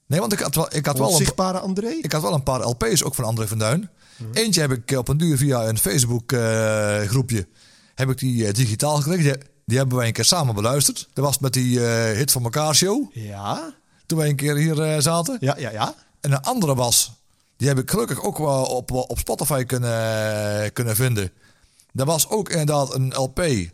[0.05, 1.89] Nee, want ik had wel, ik had wel, een, André.
[1.89, 3.89] ik had wel een paar LP's ook van André van Duin.
[4.33, 7.47] Eentje heb ik op een duur via een Facebook eh, groepje
[7.95, 9.23] heb ik die eh, digitaal gekregen.
[9.23, 11.09] Die, die hebben wij een keer samen beluisterd.
[11.13, 13.09] Dat was met die eh, Hit van elkaar show.
[13.13, 13.73] Ja.
[14.05, 15.37] Toen wij een keer hier eh, zaten.
[15.39, 15.95] Ja, ja, ja.
[16.21, 17.11] En een andere was,
[17.57, 21.31] die heb ik gelukkig ook wel op, op Spotify kunnen, kunnen vinden.
[21.93, 23.69] Dat was ook inderdaad een LP.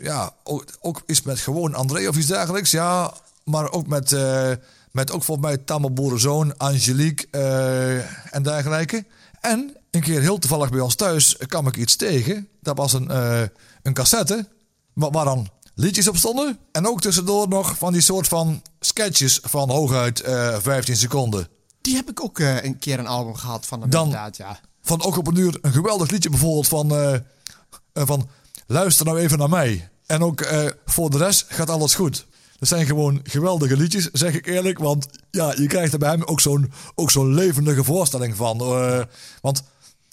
[0.00, 2.70] Ja, ook, ook iets met gewoon André of iets dergelijks.
[2.70, 4.50] Ja, maar ook met, eh,
[4.90, 9.04] met ook volgens mij Tamme Boerenzoon, Angelique eh, en dergelijke.
[9.40, 12.48] En een keer heel toevallig bij ons thuis kwam ik iets tegen.
[12.60, 13.42] Dat was een, eh,
[13.82, 14.48] een cassette
[14.92, 16.58] waar, waar dan liedjes op stonden.
[16.72, 21.48] En ook tussendoor nog van die soort van sketches van hooguit eh 15 seconden.
[21.80, 24.60] Die heb ik ook eh, een keer een album gehad van hem Dan- inderdaad, ja.
[24.82, 27.14] Van ook op een uur een geweldig liedje bijvoorbeeld van, eh,
[27.94, 28.28] van
[28.66, 29.88] luister nou even naar mij.
[30.06, 30.46] En ook
[30.84, 32.26] voor de rest gaat alles goed.
[32.58, 34.78] Dat zijn gewoon geweldige liedjes, zeg ik eerlijk.
[34.78, 38.58] Want ja, je krijgt er bij hem ook zo'n ook zo'n levendige voorstelling van.
[39.40, 39.62] want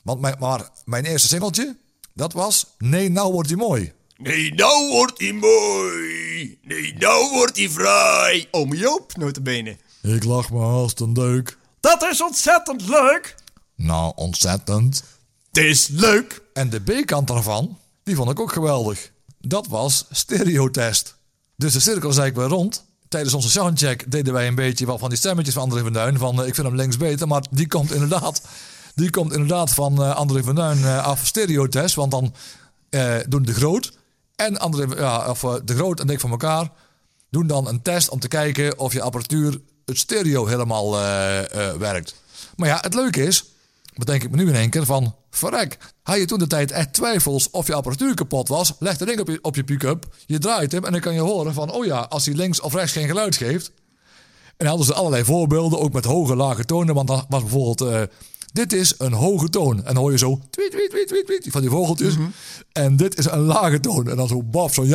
[0.04, 1.78] want mijn, maar mijn eerste singeltje,
[2.14, 3.94] dat was Nee, nou wordt hij mooi.
[4.18, 6.58] Nee, nou wordt hij mooi.
[6.62, 8.48] Nee, nou wordt hij vrij.
[8.52, 9.78] Ome Joop, notabene.
[10.02, 11.58] Ik lach me haast een deuk.
[11.80, 13.36] Dat is ontzettend leuk.
[13.76, 15.04] Nou, ontzettend.
[15.52, 16.42] Het is leuk.
[16.54, 19.12] En de B-kant daarvan, die vond ik ook geweldig.
[19.40, 21.16] Dat was stereotest.
[21.56, 22.86] Dus de cirkel zei ik weer rond.
[23.10, 26.18] Tijdens onze soundcheck deden wij een beetje wat van die stemmetjes van André van Duin.
[26.18, 28.42] Van eh, ik vind hem links beter, maar die komt inderdaad,
[28.96, 31.96] die komt inderdaad van eh, André van Duin eh, af stereotest.
[31.96, 32.34] Want dan
[32.90, 33.97] eh, doen de Groot
[34.38, 36.72] en André, ja, of, eh, de Groot en ik van elkaar
[37.30, 41.76] doen dan een test om te kijken of je apparatuur het stereo helemaal eh, eh,
[41.78, 42.16] werkt.
[42.56, 43.44] Maar ja, het leuke is,
[43.94, 45.16] bedenk ik me nu in één keer van...
[45.30, 48.74] Verrek, had je toen de tijd echt twijfels of je apparatuur kapot was...
[48.80, 51.20] leg de ding op je, op je pick-up, je draait hem en dan kan je
[51.20, 51.72] horen van...
[51.72, 53.72] oh ja, als hij links of rechts geen geluid geeft...
[54.48, 56.96] En dan hadden ze allerlei voorbeelden, ook met hoge, lage tonen.
[56.96, 58.10] Want dan was bijvoorbeeld,
[58.58, 59.78] dit is een hoge toon.
[59.78, 62.16] En dan hoor je zo, tweet, tweet, tweet, tweet, tweet, van die vogeltjes.
[62.72, 64.10] En dit is een lage toon.
[64.10, 64.86] En dan zo, baf, zo'n.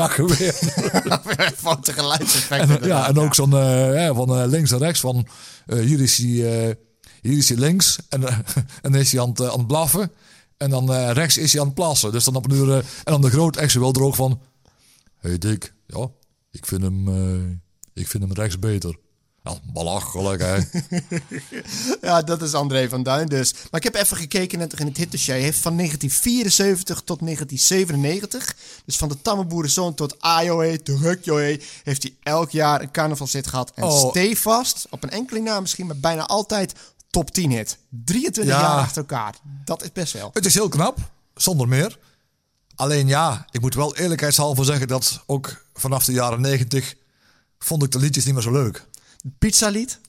[1.56, 2.80] Foute geluidseffecten.
[2.80, 5.00] En, ja, en ook zo'n eh, van eh, links en rechts.
[5.00, 5.26] Van
[5.66, 6.76] eh, hier, is hij,
[7.20, 7.98] hier is hij links.
[8.08, 8.22] En,
[8.84, 10.10] en dan is hij aan het, aan het blaffen.
[10.56, 12.12] En dan rechts is hij aan het plassen.
[12.12, 12.74] Dus dan op een uur.
[12.74, 14.40] en dan de groot echt wel droog van.
[15.18, 16.08] Hé hey Dick, ja,
[16.50, 17.08] ik vind hem,
[17.94, 18.96] ik vind hem rechts beter.
[19.44, 20.58] Ja, belachelijk hè.
[22.08, 23.52] Ja, dat is André van Duin dus.
[23.70, 25.34] Maar ik heb even gekeken net in het hitdossier.
[25.34, 31.60] Hij heeft van 1974 tot 1997, dus van de tamme boerenzoon tot Ajoe, terug Joe,
[31.82, 33.72] heeft hij elk jaar een carnavalshit gehad.
[33.74, 34.10] En Oh.
[34.10, 36.72] stevast, op een enkeling na misschien, maar bijna altijd
[37.10, 37.78] top 10 hit.
[38.04, 38.60] 23 Ja.
[38.60, 39.34] jaar achter elkaar.
[39.64, 40.30] Dat is best wel.
[40.32, 40.98] Het is heel knap,
[41.34, 41.98] zonder meer.
[42.74, 46.94] Alleen ja, ik moet wel eerlijkheidshalve zeggen dat ook vanaf de jaren negentig
[47.58, 48.86] vond ik de liedjes niet meer zo leuk.
[49.38, 50.00] Pizza lied?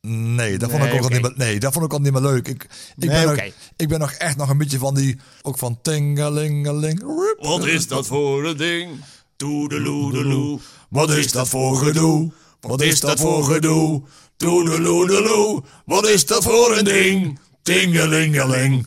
[0.00, 2.12] Nee, dat vond Nee, ik ook al niet meer, nee, dat vond ik al niet
[2.12, 2.48] meer leuk.
[2.48, 3.44] Ik, ik, Nee, ben nog,
[3.76, 7.02] ik ben nog echt nog een beetje van die, ook van tingelingeling.
[7.38, 8.90] Wat is dat voor een ding?
[9.36, 10.58] Toedeloedeloe.
[10.88, 12.32] Wat is dat voor gedoe?
[12.60, 14.02] Wat is dat voor gedoe?
[14.36, 15.62] Toedeloedeloe.
[15.84, 17.38] Wat is dat voor een ding?
[17.62, 18.86] Tingelingeling.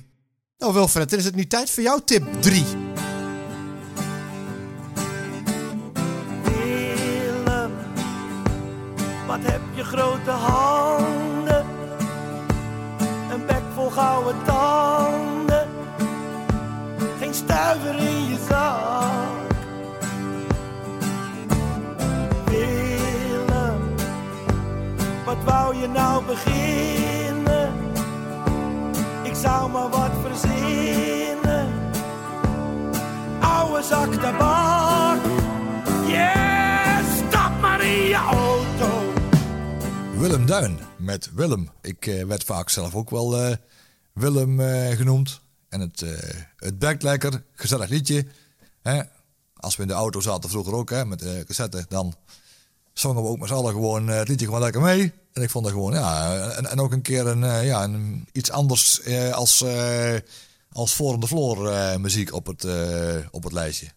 [0.57, 2.63] Nou Wilfred, dan is het nu tijd voor jouw tip 3.
[17.81, 19.51] In je zak.
[22.45, 23.95] Willem,
[25.25, 27.73] wat wou je nou beginnen?
[29.23, 31.73] Ik zou maar wat verzinnen.
[33.39, 35.19] Oude zak tabak.
[36.07, 39.13] Yeah, stap maar in je auto.
[40.17, 41.69] Willem Duin met Willem.
[41.81, 43.55] Ik eh, werd vaak zelf ook wel eh,
[44.13, 45.42] Willem eh, genoemd.
[45.73, 46.11] En het, eh
[46.79, 48.25] het lekker, gezellig liedje.
[48.81, 49.01] Hè?
[49.55, 52.15] Als we in de auto zaten vroeger ook hè, met de cassette, dan
[52.93, 55.13] zongen we ook met z'n allen gewoon eh, het liedje gewoon lekker mee.
[55.33, 58.27] En ik vond dat gewoon, ja, en, en ook een keer een, eh, ja, een,
[58.31, 60.15] iets anders eh, als, eh
[60.71, 63.87] als voor de floor eh, muziek op het, eh, op het lijstje.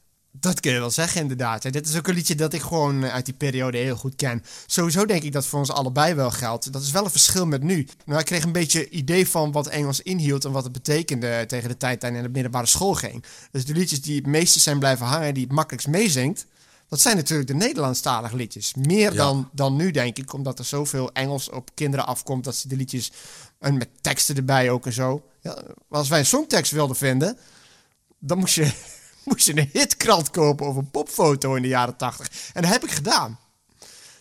[0.41, 1.65] Dat kun je wel zeggen, inderdaad.
[1.65, 4.17] En dit is ook een liedje dat ik gewoon eh, uit die periode heel goed
[4.17, 4.43] ken.
[4.67, 6.73] Sowieso denk ik dat voor ons allebei wel geldt.
[6.73, 7.89] Dat is wel een verschil met nu.
[8.05, 11.69] Nou, ik kreeg een beetje idee van wat Engels inhield en wat het betekende tegen
[11.69, 13.25] de tijd dat ik naar de middelbare school ging.
[13.51, 16.47] Dus de liedjes die het meeste zijn blijven hangen, die het makkelijkst meezingt,
[16.89, 18.75] dat zijn natuurlijk de Nederlandstalige liedjes.
[18.75, 19.17] Meer Ja.
[19.17, 22.77] dan, dan nu, denk ik, omdat er zoveel Engels op kinderen afkomt dat ze de
[22.77, 23.13] liedjes,
[23.59, 25.23] en met teksten erbij ook en zo.
[25.41, 27.39] Ja, als wij een songtekst wilden vinden,
[28.19, 28.73] dan moest je,
[29.31, 32.51] moest je een hitkrant kopen of een popfoto in de jaren 80.
[32.53, 33.39] En dat heb ik gedaan.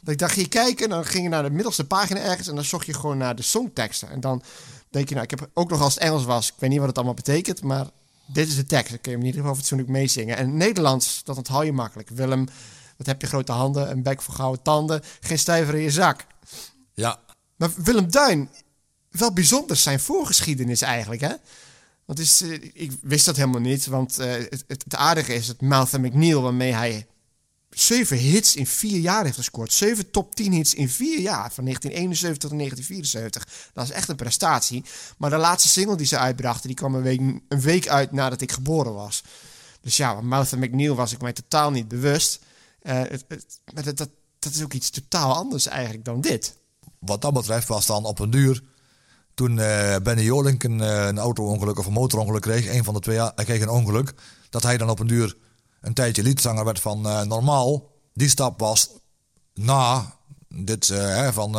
[0.01, 2.55] Dat ik dacht, ging je kijken, dan ging je naar de middelste pagina ergens en
[2.55, 4.09] dan zocht je gewoon naar de songteksten.
[4.09, 4.43] En dan
[4.89, 6.87] denk je, nou, ik heb ook nog als het Engels was, ik weet niet wat
[6.87, 7.85] het allemaal betekent, maar
[8.25, 8.89] dit is de tekst.
[8.89, 10.37] Dan kun je hem in ieder geval fatsoenlijk meezingen.
[10.37, 12.09] En Nederlands, dat onthoud je makkelijk.
[12.09, 12.47] Willem,
[12.97, 16.25] wat heb je grote handen, een bek voor gouden tanden, geen stijver in je zak.
[16.93, 17.19] Ja,
[17.55, 18.49] Maar Willem Duin,
[19.09, 21.33] wel bijzonder zijn voorgeschiedenis eigenlijk, hè?
[22.05, 24.31] Want is, eh, ik wist dat helemaal niet, want eh,
[24.67, 27.07] het, aardige is dat Malcolm McNeil, waarmee hij
[27.69, 29.73] zeven hits in vier jaar heeft gescoord.
[29.73, 33.71] Zeven top 10 hits in vier jaar, van 1971 tot 1974.
[33.73, 34.83] Dat is echt een prestatie.
[35.17, 38.41] Maar de laatste single die ze uitbrachten, die kwam een week, een week uit nadat
[38.41, 39.23] ik geboren was.
[39.81, 42.39] Dus ja, Malcolm McNeil was ik mij totaal niet bewust.
[42.81, 43.25] Eh, het,
[43.73, 46.57] dat, dat, dat is ook iets totaal anders eigenlijk dan dit.
[46.99, 48.63] wat dat betreft was dan op een duur.
[49.35, 52.99] Toen eh, Benny Jolink een, eh, een auto-ongeluk of een motorongeluk kreeg, een van de
[52.99, 54.13] twee, hij kreeg een ongeluk.
[54.49, 55.37] Dat hij dan op een duur
[55.81, 57.91] een tijdje liedzanger werd van eh, Normaal.
[58.13, 58.89] Die stap was
[59.53, 60.15] na
[60.47, 60.93] dit
[61.31, 61.51] van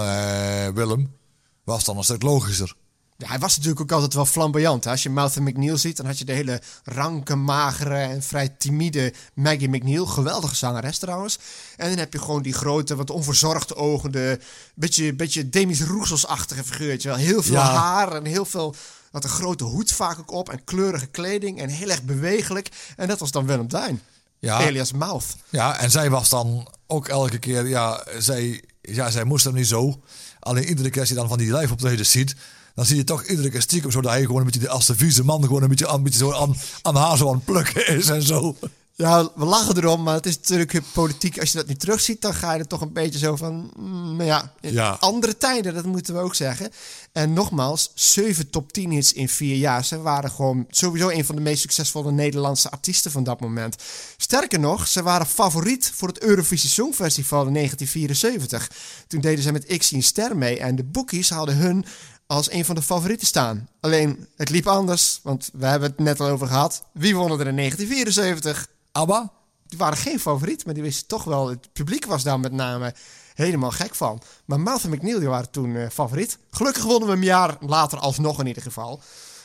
[0.75, 1.17] Willem,
[1.65, 2.77] was dan een stuk logischer.
[3.19, 4.85] Ja, hij was natuurlijk ook altijd wel flamboyant.
[4.85, 4.91] Hè?
[4.91, 9.13] Als je Malcolm McNeil ziet, dan had je de hele ranke, magere en vrij timide
[9.35, 10.07] Maggie McNeil.
[10.07, 11.39] Geweldige zangeres trouwens.
[11.77, 14.13] En dan heb je gewoon die grote, wat onverzorgde ogen.
[14.13, 14.39] De
[14.75, 17.09] beetje, beetje Demis Roussos-achtige figuurtje.
[17.09, 17.75] Wel heel veel Ja.
[17.75, 18.75] haar en heel veel...
[19.11, 22.69] Had een grote hoed vaak ook op en kleurige kleding en heel erg bewegelijk.
[22.97, 24.03] En dat was dan Willem Duin.
[24.39, 24.61] Ja.
[24.61, 25.37] Elias Mouth.
[25.49, 29.67] Ja, en zij was dan ook elke keer, ja, zij, ja, zij moest er niet
[29.67, 30.03] zo.
[30.41, 32.35] Alleen iedere keer als je dan van die live optredens ziet,
[32.77, 34.87] dan zie je toch iedere keer stiekem zo dat hij gewoon een beetje de, als
[34.87, 37.45] de vieze man gewoon een beetje, een beetje zo aan, aan haar zo aan het
[37.45, 38.57] plukken is en zo.
[38.99, 41.41] Ja, we lachen erom, maar het is natuurlijk politiek.
[41.41, 43.73] Als je dat niet terugziet, dan ga je er toch een beetje zo van...
[43.77, 46.71] mm, ja, andere tijden, dat moeten we ook zeggen.
[47.13, 49.85] En nogmaals, zeven top 10 hits in vier jaar.
[49.85, 53.77] Ze waren gewoon sowieso een van de meest succesvolle Nederlandse artiesten van dat moment.
[54.17, 58.71] Sterker nog, ze waren favoriet voor het Eurovisie Songfestival in 1974.
[59.07, 61.85] Toen deden ze met X een ster mee en de bookies hadden hun
[62.27, 63.69] als een van de favorieten staan.
[63.81, 66.85] Alleen, het liep anders, want we hebben het net al over gehad.
[66.93, 68.67] Wie won er in 1974?
[68.93, 69.33] ABBA?
[69.67, 71.49] Die waren geen favoriet, maar die wisten toch wel.
[71.49, 72.95] Het publiek was daar met name
[73.35, 74.21] helemaal gek van.
[74.45, 76.39] Maar Malcolm McNeil die waren toen eh, favoriet.
[76.51, 79.01] Gelukkig wonnen we een jaar later alsnog in ieder geval.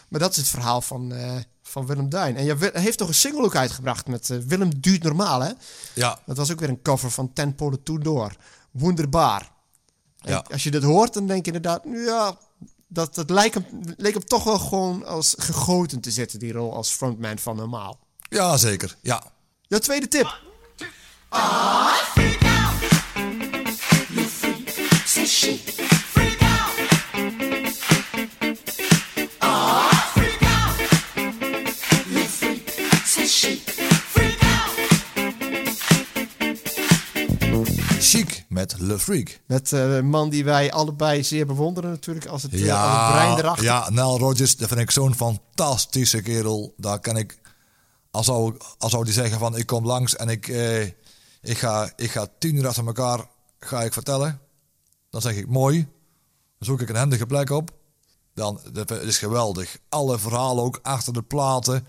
[0.07, 1.31] Maar dat is het verhaal van, eh,
[1.63, 2.35] van Willem Duin.
[2.35, 5.51] En je heeft toch een single ook uitgebracht met eh, Willem duurt normaal, hè?
[5.93, 6.19] Ja.
[6.25, 8.35] Dat was ook weer een cover van Ten Polen Toe Door.
[8.71, 9.51] Wonderbaar.
[10.17, 10.45] Ja.
[10.51, 12.37] Als je dit hoort, dan denk je inderdaad, ja,
[12.93, 13.65] dat, dat lijkt hem,
[13.97, 17.99] leek hem toch wel gewoon als gegoten te zitten, die rol als frontman van Normaal.
[18.29, 18.95] Ja, zeker.
[19.01, 19.23] Ja.
[19.67, 20.39] Jouw tweede tip.
[20.77, 22.30] Chic
[38.61, 39.39] met Le Freak.
[39.45, 43.11] Met eh, een man die wij allebei zeer bewonderen natuurlijk, als het, eh, als het
[43.11, 43.63] brein erachter.
[43.63, 46.73] ja, Nile Rodgers, dat vind ik zo'n fantastische kerel.
[46.77, 47.39] Daar kan ik,
[48.11, 50.81] als zou, als zou die zeggen van ik kom langs en ik, eh,
[51.41, 53.25] ik, ga, ik ga tien uur achter elkaar
[53.59, 54.39] ga ik vertellen.
[55.09, 55.77] Dan zeg ik mooi.
[56.57, 57.71] Dan zoek ik een handige plek op.
[58.33, 59.77] Dan, dat is geweldig.
[59.89, 61.87] Alle verhalen ook achter de platen.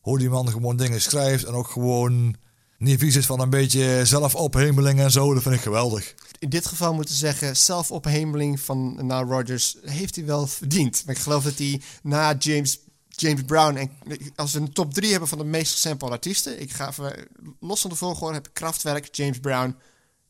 [0.00, 2.36] Hoe die man gewoon dingen schrijft en ook gewoon
[2.78, 5.34] vies is van een beetje zelfophemeling en zo.
[5.34, 6.14] Dat vind ik geweldig.
[6.38, 11.02] In dit geval moeten we zeggen, zelfophemeling van Nile Rodgers heeft hij wel verdiend.
[11.06, 13.90] Maar ik geloof dat hij na James, James Brown, en
[14.36, 17.28] als we een top 3 hebben van de meest gesamplede artiesten, ik ga even,
[17.60, 19.76] los van de volgorde, heb ik Kraftwerk, James Brown,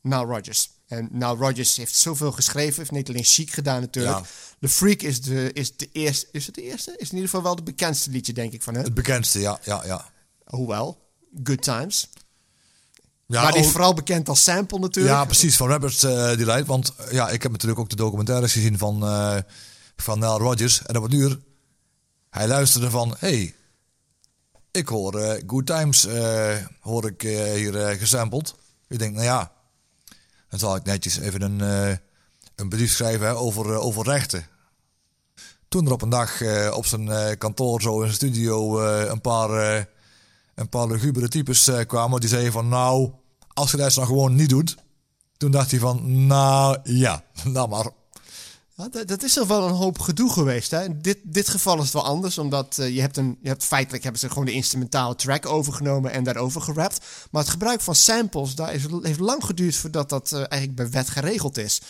[0.01, 0.69] Nile Rodgers.
[0.87, 4.17] En Nile Rodgers heeft zoveel geschreven, heeft niet alleen chic gedaan natuurlijk.
[4.17, 4.25] Ja.
[4.59, 6.91] The Freak is de, is de eerste, is het de eerste?
[6.91, 8.83] Is in ieder geval wel de bekendste liedje denk ik van hem.
[8.83, 9.59] Het bekendste, ja.
[9.63, 10.11] ja, ja.
[10.43, 10.97] Hoewel,
[11.43, 12.09] Good Times.
[13.35, 15.15] Ja maar die is vooral bekend als sample natuurlijk.
[15.15, 16.65] Ja, precies, van Rappers eh Delight.
[16.65, 19.37] Want eh, ja, ik heb natuurlijk ook de documentaires gezien van, eh
[19.95, 20.85] van Nile Rodgers.
[20.85, 21.39] En op het uur,
[22.29, 23.15] hij luisterde van...
[23.19, 23.55] hey,
[24.71, 26.07] ik hoor Good Times
[26.81, 27.21] hoor ik,
[27.55, 28.55] hier gesampled.
[28.87, 29.51] Ik denk, nou ja,
[30.49, 31.59] Dan zal ik netjes even een,
[32.55, 34.47] een brief schrijven hè, over, over rechten.
[35.67, 36.41] Toen er op een dag
[36.73, 39.77] op zijn kantoor, zo in zijn studio, een paar,
[40.55, 42.19] een paar lugubere types kwamen.
[42.19, 43.11] Die zeiden van, nou,
[43.59, 44.75] als je dat nou gewoon niet doet.
[45.37, 47.89] Toen dacht hij van, nou ja, nou maar.
[48.75, 50.71] Ja, dat, dat is toch wel een hoop gedoe geweest.
[50.71, 50.83] Hè?
[50.83, 53.63] In dit, dit geval is het wel anders, omdat eh, je, hebt een, je hebt
[53.63, 57.05] feitelijk hebben ze gewoon de instrumentale track overgenomen en daarover gerapt.
[57.31, 60.89] Maar het gebruik van samples, daar is, heeft lang geduurd voordat dat eh, eigenlijk bij
[60.89, 61.81] wet geregeld is.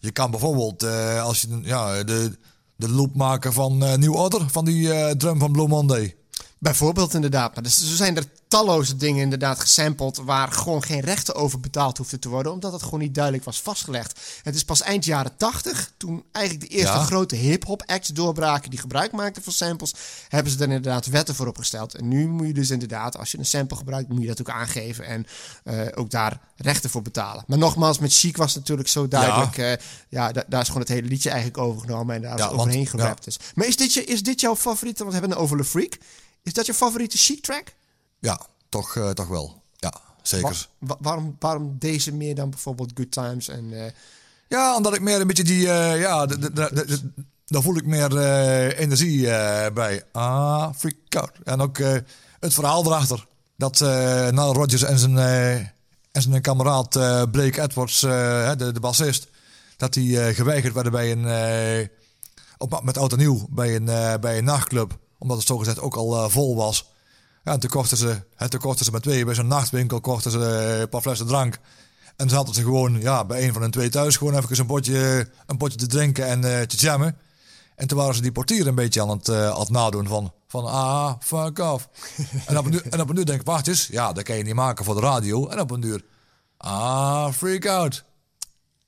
[0.00, 2.38] Je kan bijvoorbeeld, eh, als je ja, de,
[2.76, 6.16] de loop maken van New Order, van die drum van Blue Monday.
[6.62, 7.54] Bijvoorbeeld inderdaad.
[7.54, 11.98] Maar dus, zo zijn er talloze dingen inderdaad gesampled waar gewoon geen rechten over betaald
[11.98, 14.20] hoefden te worden, omdat het gewoon niet duidelijk was vastgelegd.
[14.42, 17.04] Het is pas eind jaren 80, toen eigenlijk de eerste Ja.
[17.04, 19.94] grote hip-hop acts doorbraken die gebruik maakten van samples,
[20.28, 21.94] hebben ze er inderdaad wetten voor opgesteld.
[21.94, 24.50] En nu moet je dus inderdaad, als je een sample gebruikt, moet je dat ook
[24.50, 25.26] aangeven en
[25.64, 27.44] eh, ook daar rechten voor betalen.
[27.46, 29.56] Maar nogmaals, met Chic was het natuurlijk zo duidelijk.
[29.56, 29.76] Ja,
[30.08, 32.80] ja da- daar is gewoon het hele liedje eigenlijk overgenomen en daar is Ja, overheen
[32.80, 32.86] ja.
[32.88, 33.24] gerapt.
[33.24, 33.36] Dus.
[33.54, 35.98] Maar is dit, je, is dit jouw favoriete, want we hebben het over Le Freak.
[36.42, 37.74] Is dat je favoriete Chic track?
[38.18, 39.62] Ja, toch, eh, toch wel.
[39.76, 40.68] Ja, zeker.
[40.78, 43.84] Wa- wa- waarom, waarom deze meer dan bijvoorbeeld Good Times en...
[43.84, 43.90] eh,
[44.48, 46.26] Ja, omdat ik meer een beetje die, eh, ja,
[47.46, 48.16] daar voel ik meer
[48.76, 49.22] energie
[49.72, 50.04] bij.
[50.12, 51.30] Ah, freak out.
[51.44, 51.78] En ook
[52.40, 53.26] het verhaal erachter.
[53.56, 55.18] Dat Nile Rodgers en zijn,
[56.12, 56.90] en zijn kameraad
[57.30, 59.26] Blake Edwards, de, de bassist,
[59.76, 61.88] dat die geweigerd werden bij een,
[62.58, 63.84] op, met oud en nieuw bij een,
[64.20, 64.98] bij een nachtclub.
[65.22, 66.90] Omdat het zogezegd ook al eh, vol was.
[67.44, 70.30] Ja, en toen kochten ze, hè, toen kochten ze met twee bij zo'n nachtwinkel kochten
[70.30, 71.58] ze eh, een paar flessen drank.
[72.16, 75.28] En zaten ze gewoon ja, bij een van hun twee thuis gewoon even een potje,
[75.46, 77.16] een potje te drinken en eh, te jammen.
[77.76, 80.64] En toen waren ze die portier een beetje aan het, aan het nadoen van, van
[80.64, 81.88] ah, fuck off.
[82.46, 84.36] en, op een duur, en op een duur denk ik, wacht eens, ja, dat kan
[84.36, 85.48] je niet maken voor de radio.
[85.48, 86.04] En op een duur,
[86.56, 88.04] ah, freak out.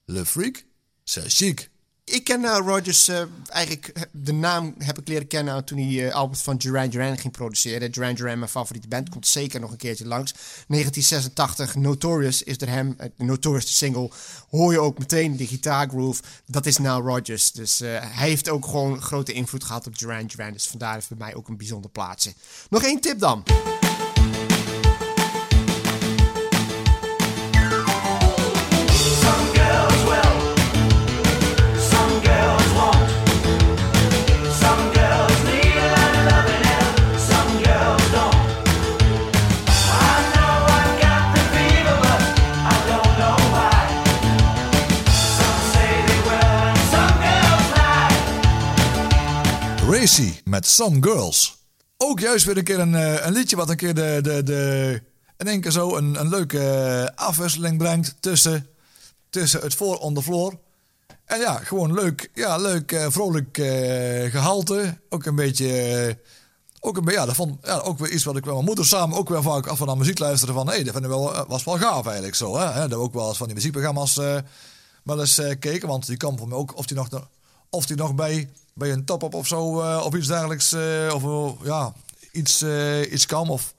[0.05, 0.65] Le freak,
[1.05, 1.73] c'est chic.
[2.05, 6.09] Ik ken nou Rogers, eh, eigenlijk eh, de naam heb ik leren kennen toen hij
[6.09, 7.93] eh albums van Duran Duran ging produceren.
[7.93, 10.35] Duran Duran, mijn favoriete band, komt zeker nog een keertje langs.
[10.67, 14.11] 1986, Notorious is er hem, eh, de Notorious single,
[14.51, 16.23] hoor je ook meteen de gitaargroove.
[16.47, 20.27] Dat is nou Rogers, dus eh, hij heeft ook gewoon grote invloed gehad op Duran
[20.27, 22.33] Duran, dus vandaar heeft bij mij ook een bijzonder plaatsje.
[22.71, 23.43] Nog één tip dan.
[50.45, 51.57] Met Some Girls.
[51.97, 55.97] Ook juist weer een keer een, eh, liedje wat een keer de, de, de, zo
[55.97, 58.67] een, een leuke eh, afwisseling brengt tussen,
[59.31, 60.59] tussen het voor on the floor.
[61.25, 64.99] En ja, gewoon leuk, ja, leuk eh, vrolijk eh, gehalte.
[65.09, 66.19] Ook een beetje,
[66.81, 67.27] ook een ja,
[67.63, 69.85] ja, ook weer iets wat ik met mijn moeder samen ook weer vaak als we
[69.85, 72.59] naar muziek luisteren van, hé, hey, dat vinden we wel, was wel gaaf eigenlijk zo,
[72.59, 72.89] hè.
[72.89, 74.19] Dat ook wel eens van die muziekprogramma's
[75.05, 77.09] wel eens eh, keken, want die kwam voor mij ook, of die nog,
[77.71, 81.55] of die nog bij, bij een top-up of zo, eh, of iets dergelijks, eh, of
[81.65, 81.95] ja,
[82.33, 83.75] iets, eh, iets kwam, of...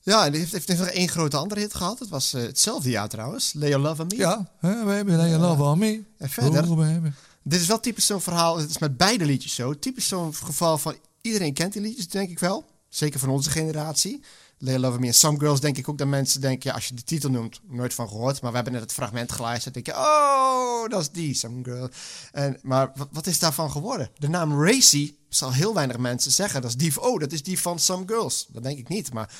[0.00, 1.98] Ja, en die heeft, heeft, nog één grote andere hit gehad.
[1.98, 4.18] Het was hetzelfde jaar trouwens, Leo Love and Me.
[4.18, 6.04] Ja, hè, baby, lay love on me.
[6.18, 6.70] En verder?
[6.70, 7.10] Oh, baby.
[7.42, 8.58] Dit is wel typisch zo'n verhaal.
[8.58, 9.78] Het is met beide liedjes zo.
[9.78, 12.64] Typisch zo'n geval van iedereen kent die liedjes, denk ik wel.
[12.88, 14.22] Zeker van onze generatie.
[14.58, 17.04] Lay Love Me en Some Girls denk ik ook dat mensen denken, als je de
[17.04, 18.40] titel noemt, nooit van gehoord.
[18.40, 19.74] Maar we hebben net het fragment geluisterd.
[19.74, 21.88] denk je, oh, dat is die, Some Girl.
[22.32, 24.10] En, maar wat, is daarvan geworden?
[24.18, 26.62] De naam Racy zal heel weinig mensen zeggen.
[26.62, 28.46] Dat is die, oh, dat is die van Some Girls.
[28.48, 29.30] Dat denk ik niet, maar...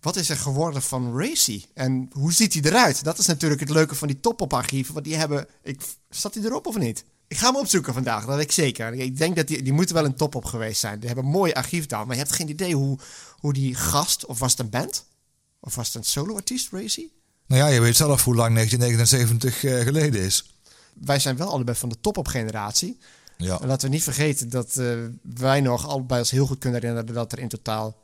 [0.00, 1.64] Wat is er geworden van Racy?
[1.74, 3.04] En hoe ziet hij eruit?
[3.04, 4.94] Dat is natuurlijk het leuke van die top-op archieven.
[4.94, 5.46] Want die hebben...
[5.62, 7.04] Ik, staat hij erop of niet?
[7.32, 8.92] Ik ga hem opzoeken vandaag, dat weet ik zeker.
[8.94, 10.98] Ik denk dat die, die moeten wel een top-op geweest zijn.
[10.98, 12.06] Die hebben een mooi archief dan.
[12.06, 12.98] Maar je hebt geen idee hoe,
[13.38, 14.26] hoe die gast...
[14.26, 15.04] Of was het een band?
[15.60, 17.08] Of was het een solo-artiest, Racy?
[17.46, 20.54] Nou ja, je weet zelf hoe lang 1979 eh, geleden is.
[20.94, 22.98] Wij zijn wel allebei van de top-op generatie.
[23.36, 23.60] Ja.
[23.60, 24.86] En laten we niet vergeten dat eh,
[25.22, 27.14] wij nog allebei ons heel goed kunnen herinneren...
[27.14, 27.96] dat er in totaal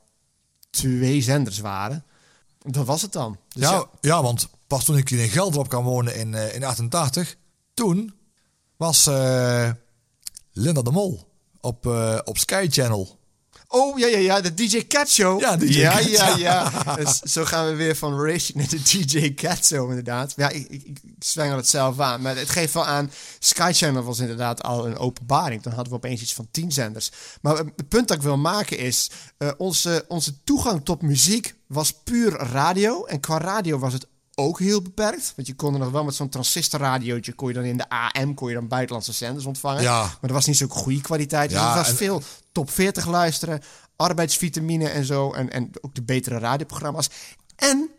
[0.70, 2.04] twee zenders waren.
[2.58, 3.38] Dat was het dan.
[3.48, 6.54] Dus ja, ja, ja, want pas toen ik hier in Gelderop kwam wonen in, eh,
[6.54, 7.36] in 88,
[7.74, 8.16] toen
[8.78, 9.70] was eh,
[10.52, 11.28] Linda de Mol
[11.60, 13.16] op, eh, op Sky Channel.
[13.70, 15.40] Oh, ja, ja, ja, de DJ Cat Show.
[15.40, 16.70] Ja, DJ ja, Cat ja, ja.
[16.96, 20.32] Dus zo gaan we weer van racing naar de DJ Cat Show, inderdaad.
[20.36, 22.20] Ja, ik, ik, ik zwengel het zelf aan.
[22.20, 25.62] Maar het geeft wel aan, Sky Channel was inderdaad al een openbaring.
[25.62, 27.10] Toen hadden we opeens iets van tien zenders.
[27.40, 31.92] Maar het punt dat ik wil maken is, eh, onze, onze toegang tot muziek was
[31.92, 33.04] puur radio.
[33.04, 34.06] En qua radio was het
[34.38, 35.32] ook heel beperkt.
[35.36, 37.32] Want je kon er nog wel met zo'n transistorradiootje...
[37.32, 39.82] kon je dan in de AM kon je dan buitenlandse zenders ontvangen.
[39.82, 40.00] Ja.
[40.00, 41.50] Maar dat was niet zo'n goede kwaliteit.
[41.50, 42.22] Dus Ja, het was en- veel
[42.52, 43.60] top 40 luisteren,
[43.96, 45.32] arbeidsvitamine en zo.
[45.32, 47.08] En, en ook de betere radioprogramma's.
[47.56, 47.90] En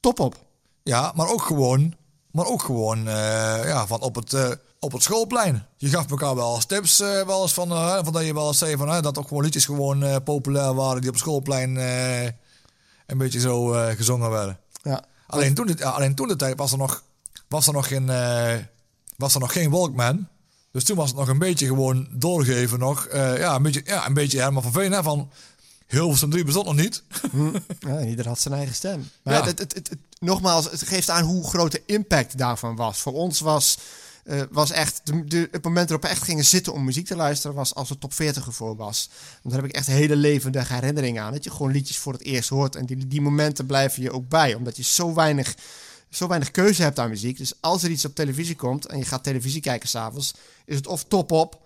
[0.00, 0.36] top op.
[0.82, 1.94] Ja, maar ook gewoon,
[2.30, 5.66] maar ook gewoon eh, ja, van op het, eh, op het schoolplein.
[5.76, 7.68] Je gaf elkaar wel eens tips, eh, wel eens van,
[8.04, 11.08] van dat je wel eens zei van, dat ook gewoon liedjes gewoon populair waren die
[11.08, 11.76] op het schoolplein
[13.06, 13.66] een beetje zo
[13.96, 14.58] gezongen werden.
[14.82, 15.04] Ja.
[15.32, 17.02] Alleen toen, de, ja, alleen toen de tijd was er nog,
[17.48, 18.54] was er nog, geen, eh,
[19.16, 20.28] was er nog geen Walkman.
[20.72, 23.06] Dus toen was het nog een beetje gewoon doorgeven nog.
[23.06, 25.30] eh, ja, een beetje, ja, een beetje Herman van Veen, hè, van
[25.86, 27.02] Hilversum 3 bestond nog niet.
[27.80, 29.10] Ja, en ieder had zijn eigen stem.
[29.22, 29.44] Maar Ja.
[29.44, 32.98] het, het, het, het- nogmaals, het geeft aan hoe groot de impact daarvan was.
[33.00, 33.78] Voor ons was,
[34.22, 37.16] eh, was echt, de, de, het moment erop we echt gingen zitten om muziek te
[37.16, 39.10] luisteren, was als het top 40 ervoor was.
[39.42, 41.32] Want daar heb ik echt hele levendige herinneringen aan.
[41.32, 42.76] Dat je gewoon liedjes voor het eerst hoort.
[42.76, 44.54] En die, die momenten blijven je ook bij.
[44.54, 45.54] Omdat je zo weinig,
[46.10, 47.38] zo weinig keuze hebt aan muziek.
[47.38, 50.86] Dus als er iets op televisie komt en je gaat televisie kijken s'avonds, is het
[50.86, 51.60] of top op.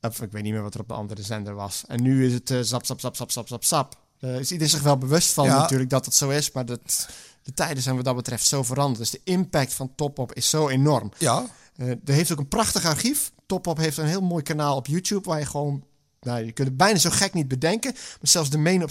[0.00, 1.82] Of ik weet niet meer wat er op de andere zender was.
[1.86, 3.98] En nu is het eh, zap, zap, zap, sap, sap, sap, sap.
[4.20, 5.58] Eh, is iedereen zich wel bewust van Ja.
[5.58, 6.52] natuurlijk dat het zo is.
[6.52, 7.08] Maar dat,
[7.42, 8.98] de tijden zijn wat dat betreft zo veranderd.
[8.98, 11.12] Dus de impact van Topop is zo enorm.
[11.18, 11.46] Ja,
[11.76, 13.32] er heeft ook een prachtig archief.
[13.46, 15.84] Topop heeft een heel mooi kanaal op YouTube waar je gewoon...
[16.20, 17.92] Nou, je kunt het bijna zo gek niet bedenken.
[17.92, 18.90] Maar zelfs de main op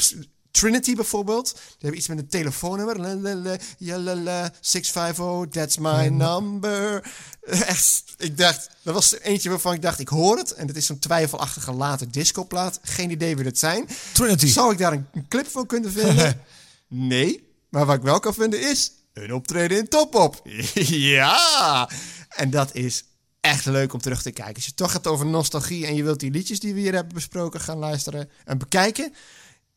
[0.51, 1.51] Trinity bijvoorbeeld.
[1.53, 2.99] Die hebben iets met een telefoonnummer.
[2.99, 7.11] La, la, la, ja, la, la, 650, that's my number.
[7.73, 8.69] Echt, ik dacht...
[8.81, 10.51] Dat was eentje waarvan ik dacht, ik hoor het.
[10.51, 12.79] En het is zo'n twijfelachtige late discoplaat.
[12.81, 13.87] Geen idee wie dat zijn.
[14.13, 14.47] Trinity.
[14.47, 16.41] Zou ik daar een, een clip van kunnen vinden?
[16.87, 17.47] nee.
[17.69, 20.41] Maar wat ik wel kan vinden is een optreden in Topop.
[21.13, 21.89] ja!
[22.29, 23.03] En dat is
[23.41, 24.55] echt leuk om terug te kijken.
[24.55, 26.93] Als je het toch hebt over nostalgie en je wilt die liedjes die we hier
[26.93, 29.13] hebben besproken gaan luisteren en bekijken,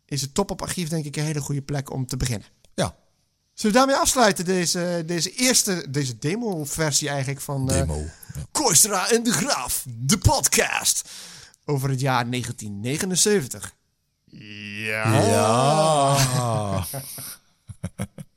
[0.07, 2.49] is het Topop archief denk ik een hele goede plek om te beginnen.
[2.75, 2.97] ja.
[3.55, 8.05] Zullen we daarmee afsluiten, deze, deze eerste, deze demo-versie eigenlijk van eh Demo.
[8.53, 11.09] Koistra en de Graaf, de podcast
[11.65, 13.75] over het jaar 1979.
[14.27, 15.25] Ja.
[15.25, 16.87] Ja.